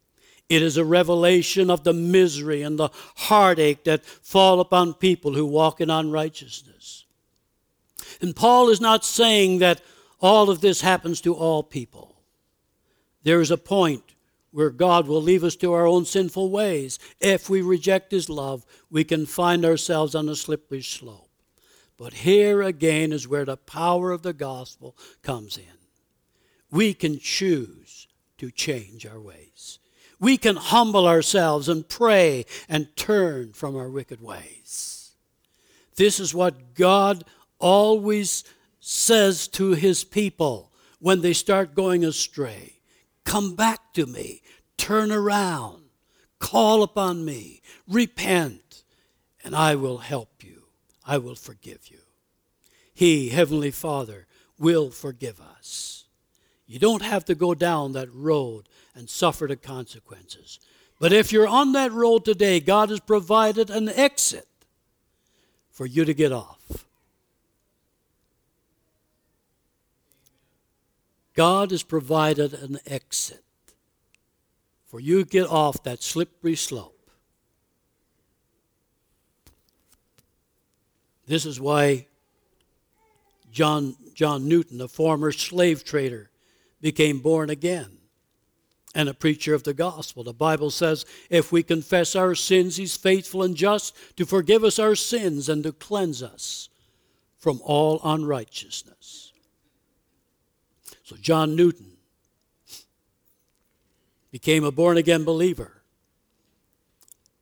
It 0.50 0.64
is 0.64 0.78
a 0.78 0.84
revelation 0.84 1.70
of 1.70 1.84
the 1.84 1.94
misery 1.94 2.64
and 2.64 2.80
the 2.80 2.90
heartache 3.16 3.84
that 3.84 4.04
fall 4.04 4.60
upon 4.60 4.96
people 4.96 5.34
who 5.34 5.46
walk 5.46 5.80
in 5.80 5.92
unrighteousness. 5.92 7.06
And 8.22 8.36
Paul 8.36 8.70
is 8.70 8.82
not 8.82 9.06
saying 9.06 9.60
that 9.60 9.82
all 10.20 10.50
of 10.50 10.62
this 10.62 10.82
happens 10.82 11.22
to 11.22 11.34
all 11.34 11.64
people. 11.64 12.22
There 13.24 13.42
is 13.42 13.52
a 13.52 13.58
point 13.58 14.16
where 14.52 14.70
God 14.70 15.08
will 15.08 15.22
leave 15.22 15.44
us 15.44 15.56
to 15.58 15.74
our 15.74 15.86
own 15.86 16.06
sinful 16.06 16.50
ways. 16.50 16.98
If 17.20 17.50
we 17.50 17.62
reject 17.62 18.12
His 18.12 18.30
love, 18.30 18.66
we 18.90 19.04
can 19.04 19.26
find 19.26 19.64
ourselves 19.64 20.16
on 20.16 20.28
a 20.28 20.36
slippery 20.36 20.82
slope. 20.82 21.30
But 21.98 22.14
here 22.14 22.62
again 22.62 23.12
is 23.12 23.28
where 23.28 23.46
the 23.46 23.58
power 23.58 24.12
of 24.12 24.22
the 24.22 24.34
gospel 24.34 24.96
comes 25.22 25.58
in. 25.58 25.64
We 26.72 26.94
can 26.94 27.20
choose 27.20 28.08
to 28.38 28.52
change 28.52 29.06
our 29.06 29.20
ways. 29.20 29.80
We 30.20 30.38
can 30.38 30.56
humble 30.56 31.08
ourselves 31.08 31.70
and 31.70 31.88
pray 31.88 32.46
and 32.68 32.96
turn 32.96 33.54
from 33.54 33.76
our 33.76 33.90
wicked 33.90 34.22
ways. 34.22 35.12
This 35.96 36.20
is 36.20 36.34
what 36.34 36.74
God 36.74 37.26
always 37.60 38.44
says 38.80 39.48
to 39.50 39.72
his 39.72 40.04
people 40.04 40.72
when 41.00 41.22
they 41.22 41.34
start 41.34 41.76
going 41.76 42.04
astray 42.04 42.76
Come 43.26 43.56
back 43.56 43.94
to 43.94 44.08
me, 44.08 44.42
turn 44.76 45.12
around, 45.12 45.84
call 46.40 46.82
upon 46.82 47.24
me, 47.26 47.62
repent, 47.88 48.84
and 49.44 49.56
I 49.56 49.76
will 49.76 50.00
help 50.00 50.44
you. 50.44 50.64
I 51.06 51.20
will 51.20 51.36
forgive 51.36 51.90
you. 51.90 52.00
He, 52.94 53.30
Heavenly 53.30 53.72
Father, 53.72 54.26
will 54.58 54.90
forgive 54.90 55.40
us. 55.40 56.06
You 56.66 56.80
don't 56.80 57.02
have 57.02 57.24
to 57.26 57.36
go 57.36 57.54
down 57.54 57.94
that 57.94 58.14
road 58.14 58.68
and 58.96 59.10
suffer 59.10 59.48
the 59.48 59.56
consequences. 59.56 60.60
But 61.00 61.14
if 61.14 61.32
you're 61.32 61.48
on 61.48 61.72
that 61.74 61.92
road 61.92 62.26
today, 62.26 62.60
God 62.60 62.90
has 62.90 63.00
provided 63.00 63.70
an 63.70 63.90
exit 63.90 64.48
for 65.72 65.86
you 65.86 66.04
to 66.04 66.14
get 66.14 66.32
off. 66.32 66.86
God 71.40 71.71
has 71.71 71.83
provided 71.83 72.54
an 72.54 72.79
exit 72.85 73.46
for 74.85 75.00
you 75.00 75.23
get 75.23 75.48
off 75.48 75.81
that 75.83 76.04
slippery 76.04 76.58
slope. 76.58 77.10
This 81.27 81.46
is 81.46 81.58
why 81.58 82.08
John, 83.54 83.96
John 84.13 84.50
Newton, 84.50 84.81
a 84.81 84.90
former 84.90 85.31
slave 85.31 85.85
trader, 85.85 86.29
became 86.81 87.21
born 87.21 87.50
again 87.50 88.00
and 88.94 89.08
a 89.08 89.13
preacher 89.13 89.54
of 89.54 89.63
the 89.63 89.73
gospel. 89.73 90.25
The 90.25 90.33
Bible 90.33 90.71
says, 90.71 91.06
if 91.29 91.54
we 91.54 91.63
confess 91.63 92.17
our 92.17 92.35
sins, 92.35 92.75
he's 92.75 92.98
faithful 92.98 93.44
and 93.44 93.56
just 93.56 93.96
to 94.17 94.25
forgive 94.25 94.65
us 94.65 94.77
our 94.77 94.94
sins 94.94 95.48
and 95.48 95.63
to 95.63 95.71
cleanse 95.71 96.21
us 96.21 96.67
from 97.37 97.62
all 97.63 98.02
unrighteousness. 98.04 99.29
So, 101.10 101.16
John 101.16 101.56
Newton 101.56 101.98
became 104.30 104.64
a 104.64 104.72
born 104.72 104.98
again 104.98 105.24
believer. 105.24 105.82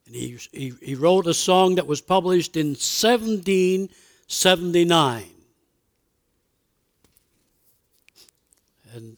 And 0.05 0.15
he, 0.15 0.39
he, 0.53 0.74
he 0.82 0.95
wrote 0.95 1.28
a 1.28 1.34
song 1.34 1.76
that 1.76 1.86
was 1.86 1.99
published 1.99 2.55
in 2.55 2.68
1779. 2.68 5.26
And 8.93 9.18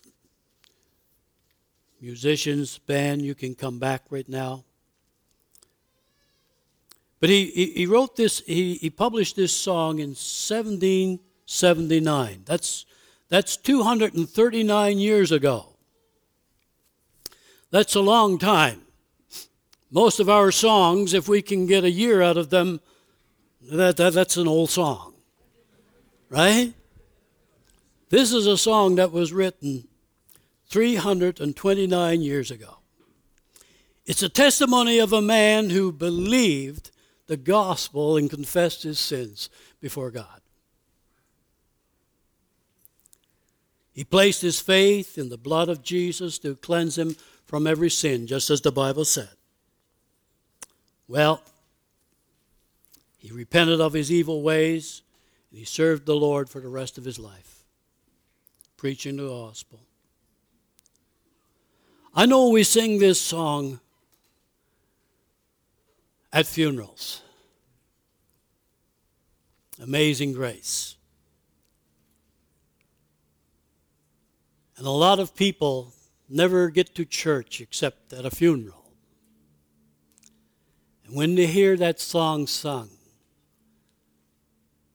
musicians, 2.01 2.79
band, 2.79 3.21
you 3.21 3.35
can 3.35 3.53
come 3.53 3.77
back 3.77 4.05
right 4.09 4.27
now. 4.27 4.63
But 7.19 7.29
he, 7.29 7.51
he, 7.51 7.65
he, 7.73 7.85
wrote 7.85 8.15
this, 8.15 8.39
he, 8.47 8.77
he 8.77 8.89
published 8.89 9.35
this 9.35 9.55
song 9.55 9.99
in 9.99 10.15
1779. 10.15 12.41
That's, 12.45 12.87
that's 13.29 13.57
239 13.57 14.97
years 14.99 15.31
ago. 15.31 15.75
That's 17.71 17.95
a 17.95 18.01
long 18.01 18.39
time. 18.39 18.81
Most 19.91 20.19
of 20.19 20.29
our 20.29 20.51
songs, 20.51 21.13
if 21.13 21.27
we 21.27 21.41
can 21.41 21.65
get 21.65 21.83
a 21.83 21.91
year 21.91 22.21
out 22.21 22.37
of 22.37 22.49
them, 22.49 22.79
that, 23.71 23.97
that, 23.97 24.13
that's 24.13 24.37
an 24.37 24.47
old 24.47 24.69
song. 24.69 25.13
Right? 26.29 26.73
This 28.09 28.33
is 28.33 28.47
a 28.47 28.57
song 28.57 28.95
that 28.95 29.11
was 29.11 29.31
written 29.31 29.87
329 30.67 32.21
years 32.21 32.51
ago. 32.51 32.77
It's 34.05 34.23
a 34.23 34.29
testimony 34.29 34.97
of 34.97 35.13
a 35.13 35.21
man 35.21 35.69
who 35.69 35.91
believed 35.91 36.89
the 37.27 37.37
gospel 37.37 38.17
and 38.17 38.29
confessed 38.29 38.81
his 38.81 38.97
sins 38.97 39.49
before 39.79 40.09
God. 40.09 40.38
He 43.99 44.05
placed 44.05 44.41
his 44.41 44.61
faith 44.61 45.17
in 45.17 45.27
the 45.27 45.37
blood 45.37 45.67
of 45.67 45.83
Jesus 45.83 46.39
to 46.39 46.55
cleanse 46.55 46.97
him 46.97 47.17
from 47.45 47.67
every 47.67 47.89
sin, 47.89 48.27
just 48.27 48.49
as 48.49 48.61
the 48.61 48.71
Bible 48.71 49.03
said. 49.03 49.27
Well, 51.09 51.41
he 53.17 53.29
repented 53.29 53.81
of 53.81 53.91
his 53.91 54.09
evil 54.09 54.41
ways 54.41 55.01
and 55.49 55.59
he 55.59 55.65
served 55.65 56.05
the 56.05 56.15
Lord 56.15 56.49
for 56.49 56.61
the 56.61 56.69
rest 56.69 56.97
of 56.97 57.03
his 57.03 57.19
life, 57.19 57.65
preaching 58.77 59.17
the 59.17 59.27
gospel. 59.27 59.81
I 62.15 62.25
know 62.25 62.47
we 62.47 62.63
sing 62.63 62.99
this 62.99 63.19
song 63.19 63.81
at 66.31 66.45
funerals. 66.45 67.21
Amazing 69.77 70.31
grace. 70.31 70.95
And 74.79 74.87
a 74.87 74.91
lot 74.91 75.19
of 75.19 75.35
people 75.35 75.93
never 76.27 76.71
get 76.71 76.95
to 76.95 77.05
church 77.05 77.61
except 77.61 78.11
at 78.11 78.25
a 78.25 78.31
funeral. 78.31 78.91
And 81.05 81.15
when 81.15 81.35
they 81.35 81.45
hear 81.45 81.77
that 81.77 81.99
song 81.99 82.47
sung, 82.47 82.89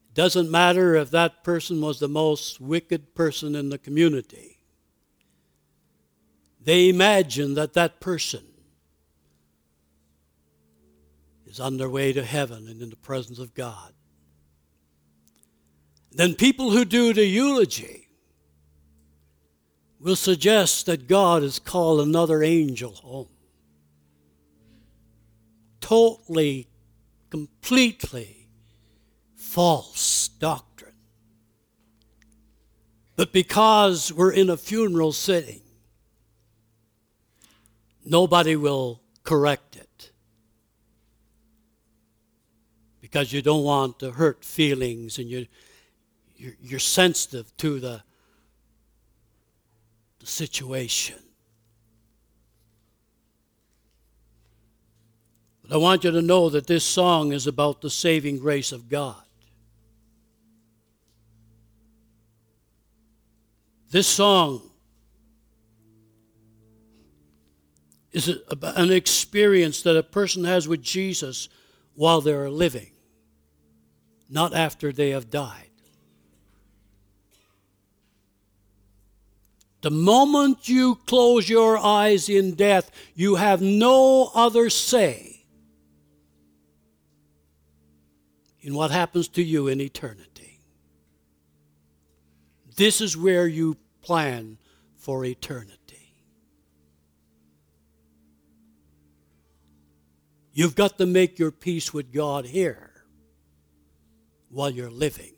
it 0.08 0.14
doesn't 0.14 0.50
matter 0.50 0.96
if 0.96 1.12
that 1.12 1.44
person 1.44 1.80
was 1.80 2.00
the 2.00 2.08
most 2.08 2.60
wicked 2.60 3.14
person 3.14 3.54
in 3.54 3.68
the 3.68 3.78
community 3.78 4.54
they 6.64 6.88
imagine 6.88 7.54
that 7.54 7.74
that 7.74 8.00
person 8.00 8.42
is 11.46 11.60
on 11.60 11.76
their 11.76 11.90
way 11.90 12.12
to 12.12 12.24
heaven 12.24 12.66
and 12.68 12.80
in 12.80 12.90
the 12.90 12.96
presence 12.96 13.38
of 13.38 13.54
God. 13.54 13.92
Then 16.10 16.34
people 16.34 16.70
who 16.70 16.84
do 16.84 17.12
the 17.12 17.26
eulogy 17.26 18.03
will 20.04 20.14
suggest 20.14 20.84
that 20.84 21.08
God 21.08 21.42
has 21.42 21.58
called 21.58 21.98
another 21.98 22.42
angel 22.42 22.92
home. 22.92 23.28
Totally, 25.80 26.68
completely 27.30 28.50
false 29.34 30.28
doctrine. 30.28 30.92
But 33.16 33.32
because 33.32 34.12
we're 34.12 34.32
in 34.32 34.50
a 34.50 34.58
funeral 34.58 35.12
setting, 35.12 35.62
nobody 38.04 38.56
will 38.56 39.00
correct 39.22 39.76
it 39.76 40.10
because 43.00 43.32
you 43.32 43.40
don't 43.40 43.64
want 43.64 44.00
to 44.00 44.10
hurt 44.10 44.44
feelings 44.44 45.18
and 45.18 45.30
you, 45.30 45.46
you're, 46.36 46.56
you're 46.60 46.78
sensitive 46.78 47.56
to 47.56 47.80
the, 47.80 48.02
situation. 50.24 51.16
But 55.62 55.72
I 55.72 55.76
want 55.78 56.04
you 56.04 56.10
to 56.10 56.22
know 56.22 56.50
that 56.50 56.66
this 56.66 56.84
song 56.84 57.32
is 57.32 57.46
about 57.46 57.80
the 57.80 57.90
saving 57.90 58.38
grace 58.38 58.72
of 58.72 58.88
God. 58.88 59.16
This 63.90 64.06
song 64.06 64.60
is 68.12 68.28
an 68.62 68.92
experience 68.92 69.82
that 69.82 69.96
a 69.96 70.02
person 70.02 70.44
has 70.44 70.68
with 70.68 70.82
Jesus 70.82 71.48
while 71.94 72.20
they're 72.20 72.50
living, 72.50 72.90
not 74.28 74.52
after 74.52 74.92
they 74.92 75.10
have 75.10 75.30
died. 75.30 75.70
The 79.84 79.90
moment 79.90 80.66
you 80.66 80.94
close 81.04 81.46
your 81.46 81.76
eyes 81.76 82.30
in 82.30 82.54
death, 82.54 82.90
you 83.14 83.34
have 83.34 83.60
no 83.60 84.30
other 84.34 84.70
say 84.70 85.44
in 88.62 88.72
what 88.72 88.90
happens 88.90 89.28
to 89.28 89.42
you 89.42 89.68
in 89.68 89.82
eternity. 89.82 90.62
This 92.76 93.02
is 93.02 93.14
where 93.14 93.46
you 93.46 93.76
plan 94.00 94.56
for 94.96 95.22
eternity. 95.22 96.14
You've 100.54 100.76
got 100.76 100.96
to 100.96 101.04
make 101.04 101.38
your 101.38 101.50
peace 101.50 101.92
with 101.92 102.10
God 102.10 102.46
here 102.46 103.04
while 104.48 104.70
you're 104.70 104.88
living. 104.88 105.33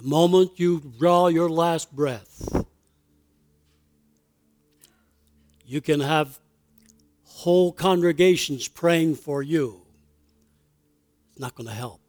The 0.00 0.06
moment 0.06 0.60
you 0.60 0.80
draw 0.96 1.26
your 1.26 1.50
last 1.50 1.90
breath, 1.90 2.64
you 5.66 5.80
can 5.80 5.98
have 5.98 6.38
whole 7.24 7.72
congregations 7.72 8.68
praying 8.68 9.16
for 9.16 9.42
you. 9.42 9.82
It's 11.32 11.40
not 11.40 11.56
going 11.56 11.66
to 11.66 11.74
help. 11.74 12.00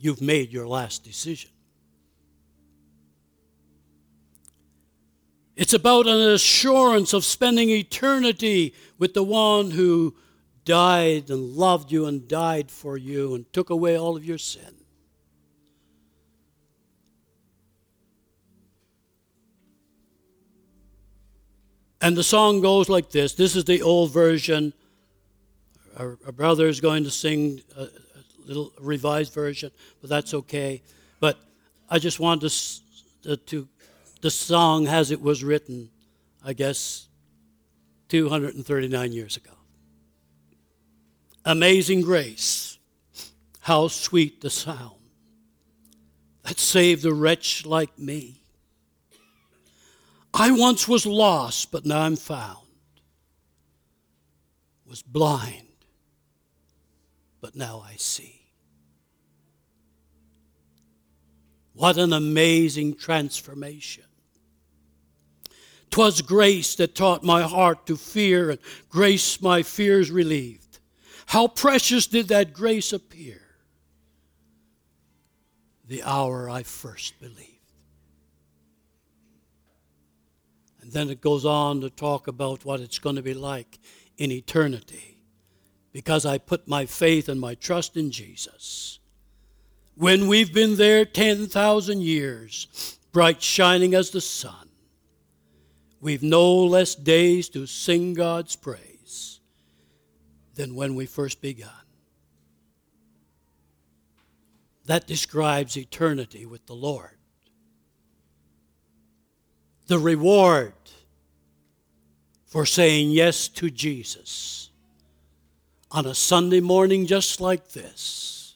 You've 0.00 0.20
made 0.20 0.52
your 0.52 0.66
last 0.66 1.04
decision. 1.04 1.50
It's 5.54 5.74
about 5.74 6.08
an 6.08 6.18
assurance 6.18 7.12
of 7.12 7.24
spending 7.24 7.70
eternity 7.70 8.74
with 8.98 9.14
the 9.14 9.22
one 9.22 9.70
who 9.70 10.16
died 10.64 11.30
and 11.30 11.54
loved 11.54 11.92
you 11.92 12.06
and 12.06 12.26
died 12.26 12.68
for 12.68 12.96
you 12.96 13.36
and 13.36 13.52
took 13.52 13.70
away 13.70 13.96
all 13.96 14.16
of 14.16 14.24
your 14.24 14.38
sin. 14.38 14.81
And 22.02 22.16
the 22.16 22.24
song 22.24 22.60
goes 22.60 22.88
like 22.88 23.10
this. 23.10 23.34
This 23.34 23.54
is 23.54 23.64
the 23.64 23.80
old 23.80 24.12
version. 24.12 24.74
our, 25.96 26.18
our 26.26 26.32
brother 26.32 26.66
is 26.66 26.80
going 26.80 27.04
to 27.04 27.12
sing 27.12 27.62
a, 27.76 27.82
a, 27.82 27.88
little 28.44 28.72
revised 28.80 29.32
version, 29.32 29.70
but 30.00 30.10
that's 30.10 30.34
okay. 30.34 30.82
But 31.20 31.38
I 31.88 32.00
just 32.00 32.18
wanted 32.18 32.52
to, 33.22 33.36
to 33.36 33.68
the 34.20 34.30
song 34.30 34.88
as 34.88 35.12
it 35.12 35.22
was 35.22 35.44
written, 35.44 35.90
I 36.44 36.54
guess, 36.54 37.06
239 38.08 39.12
years 39.12 39.36
ago. 39.36 39.52
Amazing 41.44 42.02
grace, 42.02 42.78
how 43.60 43.86
sweet 43.86 44.40
the 44.40 44.50
sound 44.50 44.96
that 46.42 46.58
saved 46.58 47.04
a 47.04 47.14
wretch 47.14 47.64
like 47.64 47.96
me. 47.96 48.41
I 50.34 50.50
once 50.50 50.88
was 50.88 51.04
lost, 51.04 51.70
but 51.70 51.84
now 51.84 52.00
I'm 52.00 52.16
found. 52.16 52.58
Was 54.86 55.02
blind, 55.02 55.68
but 57.40 57.54
now 57.54 57.84
I 57.86 57.96
see. 57.96 58.40
What 61.74 61.96
an 61.96 62.12
amazing 62.12 62.96
transformation. 62.96 64.04
'Twas 65.90 66.22
grace 66.22 66.74
that 66.76 66.94
taught 66.94 67.22
my 67.22 67.42
heart 67.42 67.86
to 67.86 67.96
fear, 67.96 68.50
and 68.50 68.58
grace 68.88 69.42
my 69.42 69.62
fears 69.62 70.10
relieved. 70.10 70.78
How 71.26 71.48
precious 71.48 72.06
did 72.06 72.28
that 72.28 72.54
grace 72.54 72.92
appear 72.92 73.42
the 75.86 76.02
hour 76.02 76.48
I 76.48 76.62
first 76.62 77.20
believed. 77.20 77.51
And 80.82 80.90
then 80.92 81.08
it 81.08 81.20
goes 81.20 81.44
on 81.44 81.80
to 81.80 81.90
talk 81.90 82.26
about 82.26 82.64
what 82.64 82.80
it's 82.80 82.98
going 82.98 83.16
to 83.16 83.22
be 83.22 83.34
like 83.34 83.78
in 84.18 84.32
eternity 84.32 85.12
because 85.92 86.26
I 86.26 86.38
put 86.38 86.66
my 86.66 86.86
faith 86.86 87.28
and 87.28 87.40
my 87.40 87.54
trust 87.54 87.96
in 87.96 88.10
Jesus. 88.10 88.98
When 89.94 90.26
we've 90.26 90.52
been 90.52 90.76
there 90.76 91.04
10,000 91.04 92.00
years, 92.00 92.98
bright 93.12 93.40
shining 93.40 93.94
as 93.94 94.10
the 94.10 94.20
sun, 94.20 94.70
we've 96.00 96.22
no 96.22 96.52
less 96.64 96.94
days 96.94 97.48
to 97.50 97.66
sing 97.66 98.14
God's 98.14 98.56
praise 98.56 99.40
than 100.54 100.74
when 100.74 100.94
we 100.94 101.06
first 101.06 101.40
begun. 101.40 101.70
That 104.86 105.06
describes 105.06 105.76
eternity 105.76 106.44
with 106.44 106.66
the 106.66 106.74
Lord. 106.74 107.18
The 109.92 109.98
reward 109.98 110.72
for 112.46 112.64
saying 112.64 113.10
yes 113.10 113.46
to 113.48 113.68
Jesus 113.68 114.70
on 115.90 116.06
a 116.06 116.14
Sunday 116.14 116.60
morning 116.60 117.04
just 117.04 117.42
like 117.42 117.72
this. 117.72 118.54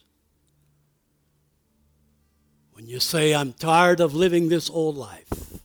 When 2.73 2.87
you 2.87 3.01
say, 3.01 3.35
I'm 3.35 3.53
tired 3.53 4.01
of 4.01 4.15
living 4.15 4.49
this 4.49 4.71
old 4.71 4.97
life 4.97 5.61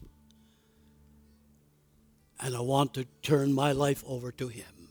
and 2.42 2.54
I 2.54 2.60
want 2.60 2.94
to 2.96 3.06
turn 3.22 3.54
my 3.54 3.72
life 3.72 4.04
over 4.06 4.34
to 4.34 4.50
Him. 4.50 4.90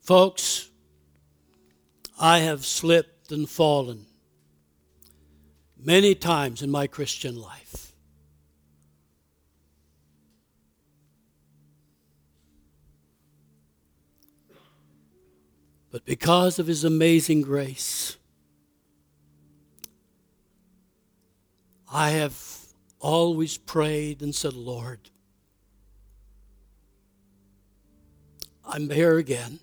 Folks, 0.00 0.70
I 2.16 2.38
have 2.38 2.64
slipped 2.64 3.32
and 3.32 3.50
fallen 3.50 4.06
many 5.76 6.14
times 6.14 6.62
in 6.62 6.70
my 6.70 6.86
Christian 6.86 7.34
life. 7.34 7.89
But 15.90 16.04
because 16.04 16.58
of 16.58 16.68
his 16.68 16.84
amazing 16.84 17.42
grace, 17.42 18.16
I 21.92 22.10
have 22.10 22.40
always 23.00 23.56
prayed 23.56 24.22
and 24.22 24.34
said, 24.34 24.52
Lord, 24.52 25.10
I'm 28.64 28.88
here 28.88 29.18
again. 29.18 29.58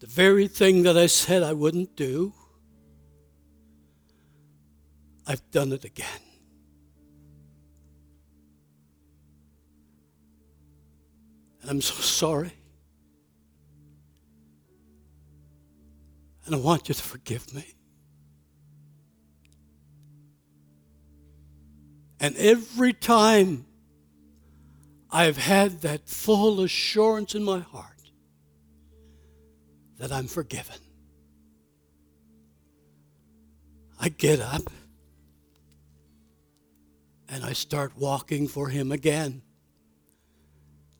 The 0.00 0.06
very 0.06 0.48
thing 0.48 0.84
that 0.84 0.96
I 0.96 1.06
said 1.06 1.42
I 1.42 1.52
wouldn't 1.52 1.94
do, 1.94 2.32
I've 5.26 5.50
done 5.50 5.72
it 5.72 5.84
again. 5.84 6.29
And 11.60 11.70
I'm 11.70 11.80
so 11.80 11.94
sorry. 11.94 12.52
And 16.46 16.54
I 16.54 16.58
want 16.58 16.88
you 16.88 16.94
to 16.94 17.02
forgive 17.02 17.52
me. 17.54 17.64
And 22.18 22.36
every 22.36 22.92
time 22.92 23.66
I've 25.10 25.38
had 25.38 25.82
that 25.82 26.08
full 26.08 26.60
assurance 26.60 27.34
in 27.34 27.42
my 27.42 27.60
heart 27.60 28.10
that 29.98 30.12
I'm 30.12 30.26
forgiven, 30.26 30.76
I 33.98 34.08
get 34.08 34.40
up 34.40 34.70
and 37.28 37.44
I 37.44 37.52
start 37.52 37.92
walking 37.96 38.48
for 38.48 38.68
Him 38.68 38.92
again 38.92 39.42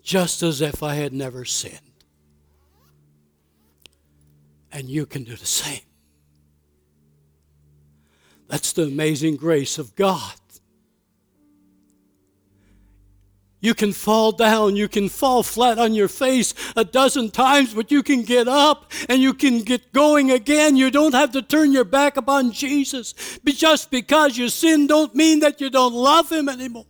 just 0.03 0.42
as 0.42 0.61
if 0.61 0.82
I 0.82 0.94
had 0.94 1.12
never 1.12 1.44
sinned. 1.44 1.78
And 4.72 4.88
you 4.88 5.07
can 5.07 5.24
do 5.24 5.36
the 5.36 5.46
same. 5.46 5.80
That's 8.48 8.72
the 8.72 8.84
amazing 8.84 9.36
grace 9.36 9.78
of 9.78 9.94
God. 9.94 10.34
You 13.62 13.74
can 13.74 13.92
fall 13.92 14.32
down, 14.32 14.74
you 14.74 14.88
can 14.88 15.11
fall 15.11 15.42
flat 15.42 15.78
on 15.78 15.92
your 15.92 16.09
face 16.09 16.55
a 16.76 16.84
dozen 16.84 17.30
times, 17.30 17.74
but 17.74 17.90
you 17.90 18.03
can 18.03 18.22
get 18.22 18.48
up 18.48 18.90
and 19.09 19.20
you 19.20 19.34
can 19.34 19.61
get 19.61 19.92
going 19.92 20.30
again. 20.30 20.76
You 20.76 20.90
don't 20.90 21.14
have 21.14 21.32
to 21.32 21.42
turn 21.42 21.70
your 21.70 21.84
back 21.84 22.16
upon 22.16 22.53
Jesus. 22.53 23.38
But 23.44 23.55
just 23.55 23.90
because 23.90 24.38
you 24.38 24.48
sin 24.48 24.86
don't 24.86 25.14
mean 25.14 25.40
that 25.40 25.61
you 25.61 25.68
don't 25.68 25.92
love 25.92 26.32
him 26.32 26.48
anymore. 26.48 26.86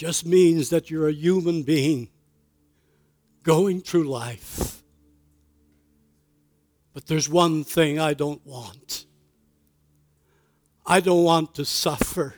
Just 0.00 0.24
means 0.24 0.70
that 0.70 0.90
you're 0.90 1.08
a 1.08 1.12
human 1.12 1.62
being 1.62 2.08
going 3.42 3.82
through 3.82 4.04
life. 4.04 4.80
But 6.94 7.04
there's 7.04 7.28
one 7.28 7.64
thing 7.64 7.98
I 8.00 8.14
don't 8.14 8.40
want. 8.46 9.04
I 10.86 11.00
don't 11.00 11.22
want 11.22 11.54
to 11.56 11.66
suffer 11.66 12.36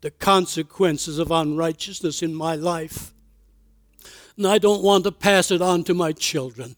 the 0.00 0.10
consequences 0.10 1.18
of 1.18 1.30
unrighteousness 1.30 2.22
in 2.22 2.34
my 2.34 2.54
life. 2.54 3.12
And 4.38 4.46
I 4.46 4.56
don't 4.56 4.82
want 4.82 5.04
to 5.04 5.12
pass 5.12 5.50
it 5.50 5.60
on 5.60 5.84
to 5.84 5.92
my 5.92 6.12
children. 6.12 6.76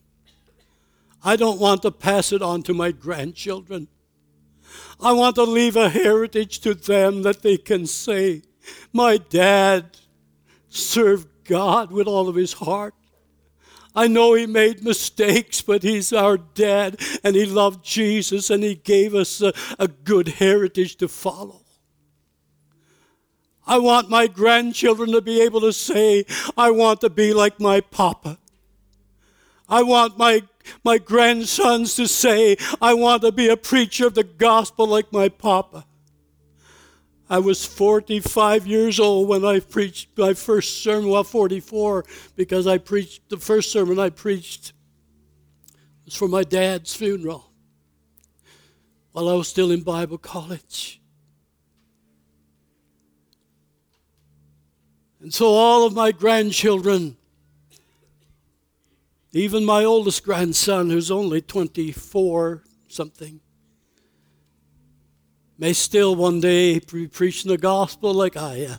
I 1.22 1.36
don't 1.36 1.60
want 1.60 1.82
to 1.82 1.92
pass 1.92 2.32
it 2.32 2.42
on 2.42 2.64
to 2.64 2.74
my 2.74 2.90
grandchildren. 2.90 3.86
I 5.00 5.12
want 5.12 5.36
to 5.36 5.44
leave 5.44 5.76
a 5.76 5.90
heritage 5.90 6.58
to 6.62 6.74
them 6.74 7.22
that 7.22 7.42
they 7.42 7.56
can 7.56 7.86
say, 7.86 8.42
my 8.92 9.16
dad 9.16 9.96
served 10.68 11.28
God 11.44 11.90
with 11.90 12.06
all 12.06 12.28
of 12.28 12.36
his 12.36 12.52
heart. 12.52 12.94
I 13.94 14.06
know 14.06 14.34
he 14.34 14.46
made 14.46 14.84
mistakes, 14.84 15.62
but 15.62 15.82
he's 15.82 16.12
our 16.12 16.36
dad 16.36 17.00
and 17.24 17.34
he 17.34 17.44
loved 17.44 17.84
Jesus 17.84 18.48
and 18.50 18.62
he 18.62 18.76
gave 18.76 19.14
us 19.14 19.42
a, 19.42 19.52
a, 19.78 19.88
good 19.88 20.28
heritage 20.28 20.96
to 20.96 21.08
follow. 21.08 21.62
I 23.66 23.78
want 23.78 24.08
my 24.08 24.26
grandchildren 24.26 25.12
to 25.12 25.20
be 25.20 25.40
able 25.42 25.60
to 25.62 25.72
say, 25.72 26.24
I 26.56 26.70
want 26.70 27.00
to 27.00 27.10
be 27.10 27.32
like 27.34 27.60
my 27.60 27.80
papa. 27.80 28.38
I 29.68 29.82
want 29.82 30.18
my, 30.18 30.42
my 30.84 30.98
grandsons 30.98 31.94
to 31.96 32.06
say, 32.06 32.56
I 32.80 32.94
want 32.94 33.22
to 33.22 33.32
be 33.32 33.48
a 33.48 33.56
preacher 33.56 34.06
of 34.06 34.14
the 34.14 34.24
gospel 34.24 34.86
like 34.86 35.12
my 35.12 35.28
papa. 35.28 35.84
I 37.30 37.38
was 37.38 37.64
45 37.64 38.66
years 38.66 38.98
old 38.98 39.28
when 39.28 39.44
I 39.44 39.60
preached 39.60 40.18
my 40.18 40.34
first 40.34 40.82
sermon, 40.82 41.08
well, 41.08 41.22
44, 41.22 42.04
because 42.34 42.66
I 42.66 42.76
preached 42.78 43.28
the 43.28 43.36
first 43.36 43.70
sermon 43.70 44.00
I 44.00 44.10
preached 44.10 44.72
was 46.04 46.16
for 46.16 46.26
my 46.26 46.42
dad's 46.42 46.92
funeral 46.92 47.52
while 49.12 49.28
I 49.28 49.34
was 49.34 49.46
still 49.46 49.70
in 49.70 49.82
Bible 49.82 50.18
college. 50.18 51.00
And 55.20 55.32
so 55.32 55.46
all 55.46 55.86
of 55.86 55.94
my 55.94 56.10
grandchildren, 56.10 57.16
even 59.30 59.64
my 59.64 59.84
oldest 59.84 60.24
grandson, 60.24 60.90
who's 60.90 61.12
only 61.12 61.40
24 61.40 62.64
something, 62.88 63.40
may 65.60 65.74
still 65.74 66.16
one 66.16 66.40
day 66.40 66.78
be 66.78 67.06
preaching 67.06 67.50
the 67.50 67.58
gospel 67.58 68.14
like 68.14 68.34
I 68.34 68.54
am. 68.56 68.78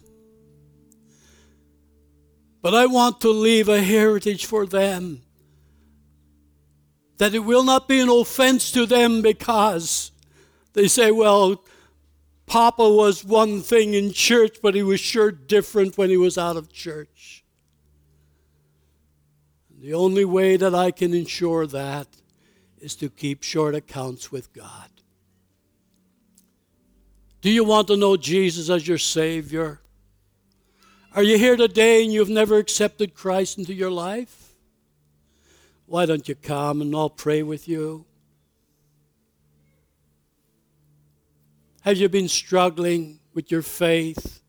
But 2.64 2.74
I 2.74 2.88
want 2.88 3.22
to 3.22 3.30
leave 3.30 3.70
a 3.70 3.82
heritage 3.82 4.46
for 4.46 4.66
them 4.66 5.22
that 7.20 7.36
it 7.36 7.40
will 7.40 7.64
not 7.64 7.88
be 7.88 8.00
an 8.00 8.10
offense 8.10 8.72
to 8.72 8.88
them 8.88 9.22
because 9.22 10.12
they 10.74 10.88
say, 10.88 11.12
well, 11.12 11.64
Papa 12.48 12.90
was 12.90 13.24
one 13.24 13.62
thing 13.62 13.94
in 13.94 14.12
church, 14.12 14.58
but 14.64 14.74
he 14.74 14.82
was 14.82 15.00
sure 15.00 15.32
different 15.32 16.00
when 16.00 16.10
he 16.10 16.18
was 16.18 16.36
out 16.36 16.58
of 16.58 16.74
church. 16.74 17.44
The 19.80 19.94
only 19.94 20.26
way 20.26 20.58
that 20.58 20.74
I 20.74 20.90
can 20.90 21.14
ensure 21.14 21.68
that 21.68 22.08
is 22.80 22.96
to 22.96 23.10
keep 23.10 23.44
short 23.44 23.76
accounts 23.76 24.32
with 24.32 24.52
God. 24.52 25.01
Do 27.42 27.50
you 27.50 27.64
want 27.64 27.88
to 27.88 27.98
know 27.98 28.18
Jesus 28.18 28.70
as 28.70 28.88
your 28.88 29.00
Savior? 29.00 29.80
Are 31.14 31.24
you 31.24 31.38
here 31.40 31.58
today 31.58 32.04
and 32.04 32.14
you've 32.14 32.30
never 32.30 32.58
accepted 32.58 33.16
Christ 33.16 33.58
into 33.58 33.74
your 33.74 33.90
life? 33.90 34.54
Why 35.88 36.06
don't 36.06 36.30
you 36.30 36.36
come 36.36 36.82
and 36.82 36.96
I'll 36.96 37.10
pray 37.10 37.42
with 37.42 37.68
you? 37.68 38.06
Have 41.82 41.98
you 41.98 42.08
been 42.10 42.28
struggling 42.28 43.20
with 43.34 43.52
your 43.52 43.64
faith? 43.64 44.42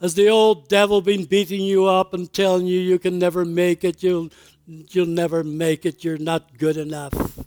Has 0.00 0.14
the 0.14 0.28
old 0.28 0.68
devil 0.68 1.00
been 1.00 1.24
beating 1.24 1.62
you 1.62 1.86
up 1.86 2.12
and 2.12 2.30
telling 2.30 2.66
you 2.66 2.80
you 2.80 2.98
can 2.98 3.18
never 3.18 3.44
make 3.44 3.84
it, 3.84 4.02
you'll, 4.02 4.30
you'll 4.66 5.06
never 5.06 5.44
make 5.44 5.86
it, 5.86 6.04
you're 6.04 6.18
not 6.18 6.58
good 6.58 6.76
enough? 6.76 7.38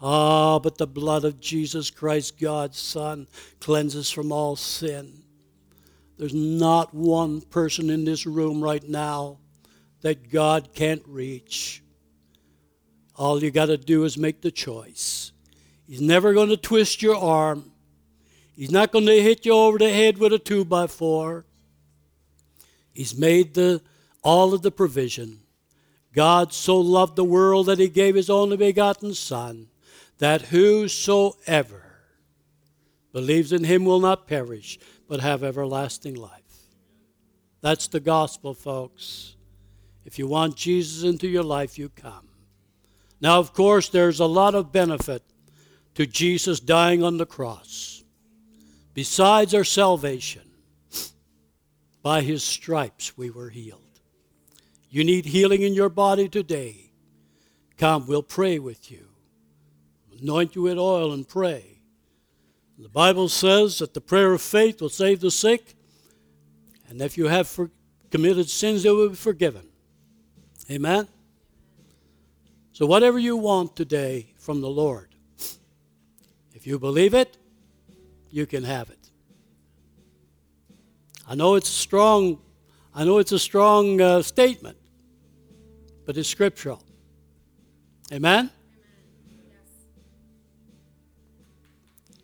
Ah, 0.00 0.58
but 0.58 0.78
the 0.78 0.86
blood 0.86 1.24
of 1.24 1.40
Jesus 1.40 1.90
Christ, 1.90 2.38
God's 2.38 2.78
Son, 2.78 3.26
cleanses 3.60 4.10
from 4.10 4.30
all 4.30 4.54
sin. 4.54 5.22
There's 6.18 6.34
not 6.34 6.94
one 6.94 7.40
person 7.40 7.90
in 7.90 8.04
this 8.04 8.26
room 8.26 8.62
right 8.62 8.86
now 8.86 9.38
that 10.02 10.30
God 10.30 10.70
can't 10.74 11.02
reach. 11.06 11.82
All 13.16 13.42
you 13.42 13.50
got 13.50 13.66
to 13.66 13.76
do 13.76 14.04
is 14.04 14.16
make 14.16 14.40
the 14.40 14.50
choice. 14.50 15.32
He's 15.86 16.00
never 16.00 16.32
going 16.32 16.50
to 16.50 16.56
twist 16.56 17.02
your 17.02 17.16
arm. 17.16 17.72
He's 18.54 18.70
not 18.70 18.92
going 18.92 19.06
to 19.06 19.22
hit 19.22 19.46
you 19.46 19.52
over 19.52 19.78
the 19.78 19.90
head 19.90 20.18
with 20.18 20.32
a 20.32 20.38
two 20.38 20.64
by 20.64 20.86
four. 20.86 21.44
He's 22.92 23.16
made 23.16 23.54
the, 23.54 23.80
all 24.22 24.54
of 24.54 24.62
the 24.62 24.70
provision. 24.70 25.40
God 26.12 26.52
so 26.52 26.78
loved 26.78 27.16
the 27.16 27.24
world 27.24 27.66
that 27.66 27.78
he 27.78 27.88
gave 27.88 28.16
his 28.16 28.28
only 28.28 28.56
begotten 28.56 29.14
Son, 29.14 29.68
that 30.18 30.42
whosoever 30.42 31.84
believes 33.12 33.52
in 33.52 33.64
him 33.64 33.84
will 33.84 34.00
not 34.00 34.26
perish, 34.26 34.78
but 35.08 35.20
have 35.20 35.42
everlasting 35.42 36.14
life. 36.14 36.42
That's 37.60 37.88
the 37.88 38.00
gospel, 38.00 38.54
folks. 38.54 39.36
If 40.04 40.18
you 40.18 40.26
want 40.26 40.56
Jesus 40.56 41.04
into 41.04 41.28
your 41.28 41.42
life, 41.42 41.78
you 41.78 41.88
come. 41.88 42.28
Now, 43.20 43.38
of 43.38 43.52
course, 43.52 43.88
there's 43.88 44.20
a 44.20 44.26
lot 44.26 44.54
of 44.54 44.72
benefit 44.72 45.22
to 45.94 46.06
Jesus 46.06 46.60
dying 46.60 47.02
on 47.02 47.16
the 47.16 47.26
cross. 47.26 48.04
Besides 48.94 49.54
our 49.54 49.64
salvation, 49.64 50.42
by 52.02 52.20
his 52.22 52.42
stripes 52.44 53.18
we 53.18 53.30
were 53.30 53.50
healed. 53.50 53.82
You 54.88 55.04
need 55.04 55.26
healing 55.26 55.62
in 55.62 55.74
your 55.74 55.88
body 55.88 56.28
today. 56.28 56.90
Come, 57.76 58.06
we'll 58.06 58.22
pray 58.22 58.58
with 58.58 58.90
you. 58.90 59.07
Anoint 60.20 60.54
you 60.54 60.62
with 60.62 60.78
oil 60.78 61.12
and 61.12 61.28
pray. 61.28 61.78
The 62.78 62.88
Bible 62.88 63.28
says 63.28 63.78
that 63.78 63.94
the 63.94 64.00
prayer 64.00 64.32
of 64.32 64.42
faith 64.42 64.80
will 64.80 64.88
save 64.88 65.20
the 65.20 65.30
sick, 65.30 65.74
and 66.88 67.02
if 67.02 67.18
you 67.18 67.26
have 67.26 67.48
for, 67.48 67.70
committed 68.10 68.48
sins, 68.48 68.82
they 68.82 68.90
will 68.90 69.10
be 69.10 69.14
forgiven. 69.16 69.68
Amen? 70.70 71.08
So, 72.72 72.86
whatever 72.86 73.18
you 73.18 73.36
want 73.36 73.74
today 73.74 74.32
from 74.38 74.60
the 74.60 74.68
Lord, 74.68 75.08
if 76.54 76.66
you 76.66 76.78
believe 76.78 77.14
it, 77.14 77.36
you 78.30 78.46
can 78.46 78.62
have 78.62 78.90
it. 78.90 79.10
I 81.28 81.34
know 81.34 81.56
it's 81.56 81.68
a 81.68 81.72
strong, 81.72 82.38
I 82.94 83.04
know 83.04 83.18
it's 83.18 83.32
a 83.32 83.38
strong 83.38 84.00
uh, 84.00 84.22
statement, 84.22 84.78
but 86.06 86.16
it's 86.16 86.28
scriptural. 86.28 86.82
Amen? 88.12 88.50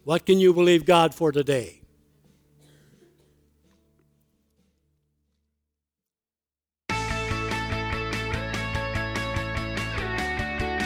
What 0.04 0.26
can 0.26 0.38
you 0.38 0.52
believe 0.52 0.84
God 0.84 1.14
for 1.14 1.32
today? 1.32 1.80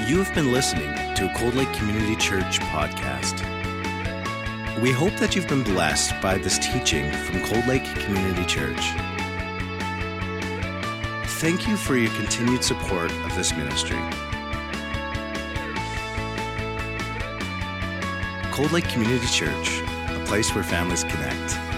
You 0.07 0.23
have 0.23 0.33
been 0.37 0.53
listening 0.53 0.95
to 1.17 1.29
a 1.29 1.35
Cold 1.37 1.55
Lake 1.55 1.73
Community 1.73 2.15
Church 2.15 2.61
podcast. 2.61 3.43
We 4.81 4.93
hope 4.93 5.17
that 5.17 5.35
you've 5.35 5.49
been 5.49 5.65
blessed 5.65 6.15
by 6.23 6.39
this 6.39 6.57
teaching 6.61 7.11
from 7.11 7.43
Cold 7.43 7.67
Lake 7.67 7.85
Community 7.97 8.45
Church. 8.45 8.93
Thank 11.41 11.67
you 11.67 11.77
for 11.77 11.97
your 11.97 12.13
continued 12.13 12.63
support 12.63 13.11
of 13.11 13.35
this 13.35 13.53
ministry. 13.53 13.99
Cold 18.59 18.73
Lake 18.73 18.89
Community 18.89 19.25
Church, 19.29 19.83
a 20.09 20.21
place 20.27 20.53
where 20.53 20.65
families 20.65 21.05
connect. 21.05 21.78